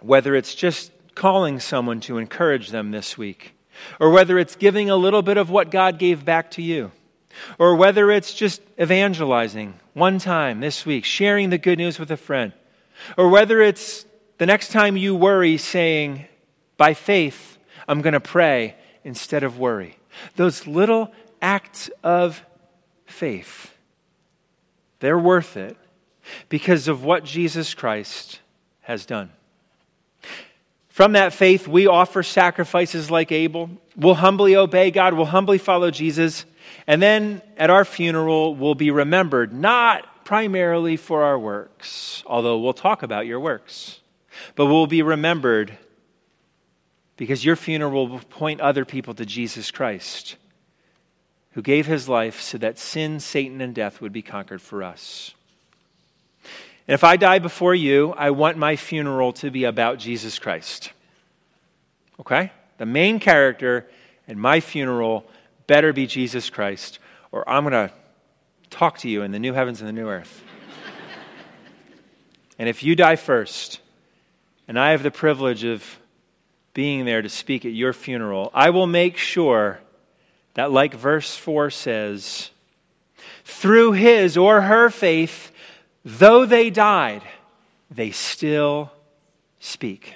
whether 0.00 0.34
it's 0.36 0.54
just 0.54 0.92
calling 1.14 1.58
someone 1.58 2.00
to 2.00 2.18
encourage 2.18 2.68
them 2.70 2.90
this 2.90 3.18
week, 3.18 3.54
or 3.98 4.10
whether 4.10 4.38
it's 4.38 4.56
giving 4.56 4.90
a 4.90 4.96
little 4.96 5.22
bit 5.22 5.36
of 5.36 5.50
what 5.50 5.70
God 5.70 5.98
gave 5.98 6.24
back 6.24 6.50
to 6.52 6.62
you, 6.62 6.92
or 7.58 7.74
whether 7.74 8.10
it's 8.10 8.34
just 8.34 8.62
evangelizing 8.80 9.74
one 9.94 10.18
time 10.18 10.60
this 10.60 10.86
week, 10.86 11.04
sharing 11.04 11.50
the 11.50 11.58
good 11.58 11.78
news 11.78 11.98
with 11.98 12.10
a 12.10 12.16
friend, 12.16 12.52
or 13.16 13.28
whether 13.28 13.60
it's 13.60 14.06
the 14.38 14.46
next 14.46 14.70
time 14.70 14.96
you 14.96 15.14
worry, 15.14 15.56
saying, 15.56 16.26
by 16.76 16.94
faith, 16.94 17.58
I'm 17.88 18.02
going 18.02 18.12
to 18.12 18.20
pray 18.20 18.76
instead 19.04 19.42
of 19.42 19.58
worry. 19.58 19.98
Those 20.36 20.66
little 20.66 21.12
acts 21.42 21.90
of 22.02 22.44
faith, 23.06 23.74
they're 25.00 25.18
worth 25.18 25.56
it 25.56 25.76
because 26.48 26.88
of 26.88 27.04
what 27.04 27.24
Jesus 27.24 27.74
Christ 27.74 28.40
has 28.82 29.06
done. 29.06 29.30
From 30.88 31.12
that 31.12 31.32
faith, 31.32 31.68
we 31.68 31.86
offer 31.86 32.24
sacrifices 32.24 33.10
like 33.10 33.30
Abel. 33.30 33.70
We'll 33.96 34.14
humbly 34.14 34.56
obey 34.56 34.90
God. 34.90 35.14
We'll 35.14 35.26
humbly 35.26 35.58
follow 35.58 35.92
Jesus. 35.92 36.44
And 36.88 37.02
then 37.02 37.42
at 37.58 37.68
our 37.68 37.84
funeral, 37.84 38.56
we'll 38.56 38.74
be 38.74 38.90
remembered 38.90 39.52
not 39.52 40.24
primarily 40.24 40.96
for 40.96 41.22
our 41.22 41.38
works, 41.38 42.22
although 42.26 42.58
we'll 42.58 42.72
talk 42.72 43.02
about 43.02 43.26
your 43.26 43.38
works, 43.38 44.00
but 44.56 44.66
we'll 44.66 44.86
be 44.86 45.02
remembered 45.02 45.76
because 47.18 47.44
your 47.44 47.56
funeral 47.56 48.08
will 48.08 48.20
point 48.20 48.62
other 48.62 48.86
people 48.86 49.12
to 49.14 49.26
Jesus 49.26 49.70
Christ, 49.70 50.36
who 51.52 51.60
gave 51.60 51.86
his 51.86 52.08
life 52.08 52.40
so 52.40 52.56
that 52.56 52.78
sin, 52.78 53.20
Satan, 53.20 53.60
and 53.60 53.74
death 53.74 54.00
would 54.00 54.12
be 54.12 54.22
conquered 54.22 54.62
for 54.62 54.82
us. 54.82 55.34
And 56.86 56.94
if 56.94 57.04
I 57.04 57.16
die 57.16 57.38
before 57.38 57.74
you, 57.74 58.14
I 58.16 58.30
want 58.30 58.56
my 58.56 58.76
funeral 58.76 59.34
to 59.34 59.50
be 59.50 59.64
about 59.64 59.98
Jesus 59.98 60.38
Christ. 60.38 60.92
Okay? 62.18 62.50
The 62.78 62.86
main 62.86 63.20
character 63.20 63.86
in 64.26 64.38
my 64.38 64.60
funeral 64.60 65.26
better 65.68 65.92
be 65.92 66.08
Jesus 66.08 66.50
Christ, 66.50 66.98
or 67.30 67.48
I'm 67.48 67.62
going 67.62 67.88
to 67.88 67.94
talk 68.70 68.98
to 68.98 69.08
you 69.08 69.22
in 69.22 69.30
the 69.30 69.38
new 69.38 69.52
heavens 69.52 69.80
and 69.80 69.88
the 69.88 69.92
new 69.92 70.08
earth. 70.08 70.42
and 72.58 72.68
if 72.68 72.82
you 72.82 72.96
die 72.96 73.14
first, 73.14 73.78
and 74.66 74.76
I 74.76 74.90
have 74.90 75.04
the 75.04 75.12
privilege 75.12 75.62
of 75.62 76.00
being 76.74 77.04
there 77.04 77.22
to 77.22 77.28
speak 77.28 77.64
at 77.64 77.72
your 77.72 77.92
funeral, 77.92 78.50
I 78.52 78.70
will 78.70 78.88
make 78.88 79.16
sure 79.16 79.78
that, 80.54 80.72
like 80.72 80.94
verse 80.94 81.36
4 81.36 81.70
says, 81.70 82.50
through 83.44 83.92
his 83.92 84.36
or 84.36 84.62
her 84.62 84.90
faith, 84.90 85.52
though 86.04 86.44
they 86.44 86.70
died, 86.70 87.22
they 87.90 88.10
still 88.10 88.90
speak. 89.60 90.14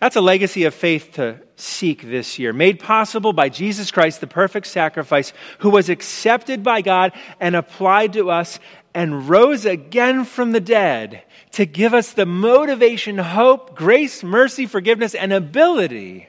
That's 0.00 0.16
a 0.16 0.20
legacy 0.20 0.64
of 0.64 0.74
faith 0.74 1.12
to 1.14 1.40
seek 1.60 2.02
this 2.02 2.38
year, 2.38 2.52
made 2.52 2.78
possible 2.78 3.32
by 3.32 3.48
Jesus 3.48 3.90
Christ, 3.90 4.20
the 4.20 4.26
perfect 4.26 4.66
sacrifice, 4.66 5.32
who 5.58 5.70
was 5.70 5.88
accepted 5.88 6.62
by 6.62 6.82
God 6.82 7.12
and 7.40 7.56
applied 7.56 8.12
to 8.14 8.30
us 8.30 8.58
and 8.94 9.28
rose 9.28 9.64
again 9.64 10.24
from 10.24 10.52
the 10.52 10.60
dead 10.60 11.22
to 11.52 11.66
give 11.66 11.94
us 11.94 12.12
the 12.12 12.26
motivation, 12.26 13.18
hope, 13.18 13.74
grace, 13.74 14.22
mercy, 14.22 14.66
forgiveness, 14.66 15.14
and 15.14 15.32
ability 15.32 16.28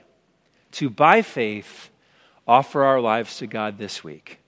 to, 0.71 0.89
by 0.89 1.21
faith, 1.21 1.89
offer 2.47 2.83
our 2.83 2.99
lives 2.99 3.37
to 3.37 3.47
God 3.47 3.77
this 3.77 4.03
week. 4.03 4.39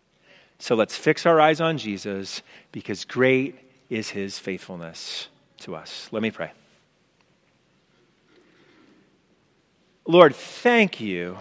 So 0.59 0.75
let's 0.75 0.95
fix 0.95 1.25
our 1.25 1.39
eyes 1.41 1.59
on 1.59 1.77
Jesus 1.77 2.41
because 2.71 3.05
great 3.05 3.55
is 3.89 4.09
his 4.09 4.37
faithfulness 4.37 5.27
to 5.59 5.75
us. 5.75 6.07
Let 6.11 6.21
me 6.21 6.31
pray. 6.31 6.51
Lord, 10.11 10.35
thank 10.35 10.99
you 10.99 11.37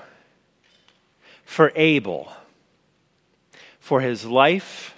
for 1.44 1.72
Abel, 1.74 2.32
for 3.80 4.00
his 4.00 4.24
life, 4.24 4.94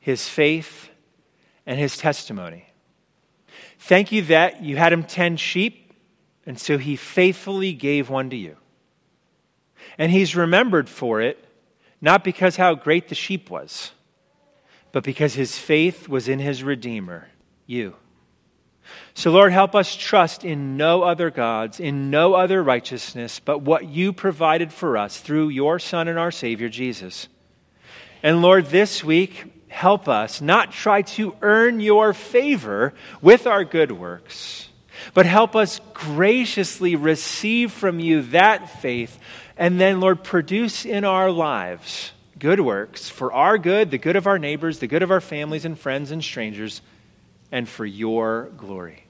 his 0.00 0.26
faith, 0.26 0.88
and 1.66 1.78
his 1.78 1.98
testimony. 1.98 2.70
Thank 3.78 4.10
you 4.10 4.22
that 4.22 4.62
you 4.62 4.78
had 4.78 4.90
him 4.90 5.04
tend 5.04 5.38
sheep, 5.38 5.92
and 6.46 6.58
so 6.58 6.78
he 6.78 6.96
faithfully 6.96 7.74
gave 7.74 8.08
one 8.08 8.30
to 8.30 8.36
you. 8.36 8.56
And 9.98 10.10
he's 10.10 10.34
remembered 10.34 10.88
for 10.88 11.20
it, 11.20 11.44
not 12.00 12.24
because 12.24 12.56
how 12.56 12.74
great 12.74 13.10
the 13.10 13.14
sheep 13.14 13.50
was, 13.50 13.90
but 14.92 15.04
because 15.04 15.34
his 15.34 15.58
faith 15.58 16.08
was 16.08 16.26
in 16.26 16.38
his 16.38 16.64
Redeemer, 16.64 17.28
you. 17.66 17.96
So, 19.14 19.30
Lord, 19.30 19.52
help 19.52 19.74
us 19.74 19.94
trust 19.94 20.44
in 20.44 20.76
no 20.76 21.02
other 21.02 21.30
gods, 21.30 21.80
in 21.80 22.10
no 22.10 22.34
other 22.34 22.62
righteousness, 22.62 23.40
but 23.40 23.62
what 23.62 23.88
you 23.88 24.12
provided 24.12 24.72
for 24.72 24.96
us 24.96 25.18
through 25.20 25.48
your 25.48 25.78
Son 25.78 26.08
and 26.08 26.18
our 26.18 26.30
Savior, 26.30 26.68
Jesus. 26.68 27.28
And 28.22 28.42
Lord, 28.42 28.66
this 28.66 29.04
week, 29.04 29.44
help 29.68 30.08
us 30.08 30.40
not 30.40 30.72
try 30.72 31.02
to 31.02 31.36
earn 31.42 31.80
your 31.80 32.12
favor 32.12 32.94
with 33.20 33.46
our 33.46 33.64
good 33.64 33.92
works, 33.92 34.68
but 35.12 35.26
help 35.26 35.54
us 35.54 35.80
graciously 35.92 36.96
receive 36.96 37.72
from 37.72 38.00
you 38.00 38.22
that 38.22 38.80
faith, 38.80 39.18
and 39.56 39.80
then, 39.80 40.00
Lord, 40.00 40.24
produce 40.24 40.84
in 40.84 41.04
our 41.04 41.30
lives 41.30 42.12
good 42.38 42.60
works 42.60 43.08
for 43.08 43.32
our 43.32 43.58
good, 43.58 43.90
the 43.90 43.98
good 43.98 44.16
of 44.16 44.26
our 44.26 44.38
neighbors, 44.38 44.78
the 44.78 44.86
good 44.86 45.02
of 45.02 45.10
our 45.10 45.20
families 45.20 45.64
and 45.64 45.78
friends 45.78 46.10
and 46.10 46.22
strangers, 46.22 46.82
and 47.52 47.68
for 47.68 47.86
your 47.86 48.50
glory. 48.56 49.04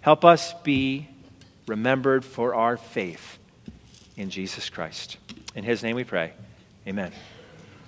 Help 0.00 0.24
us 0.24 0.52
be 0.62 1.08
remembered 1.66 2.24
for 2.24 2.54
our 2.54 2.76
faith 2.76 3.38
in 4.16 4.30
Jesus 4.30 4.68
Christ. 4.68 5.16
In 5.54 5.64
his 5.64 5.82
name 5.82 5.96
we 5.96 6.04
pray. 6.04 6.32
Amen. 6.86 7.12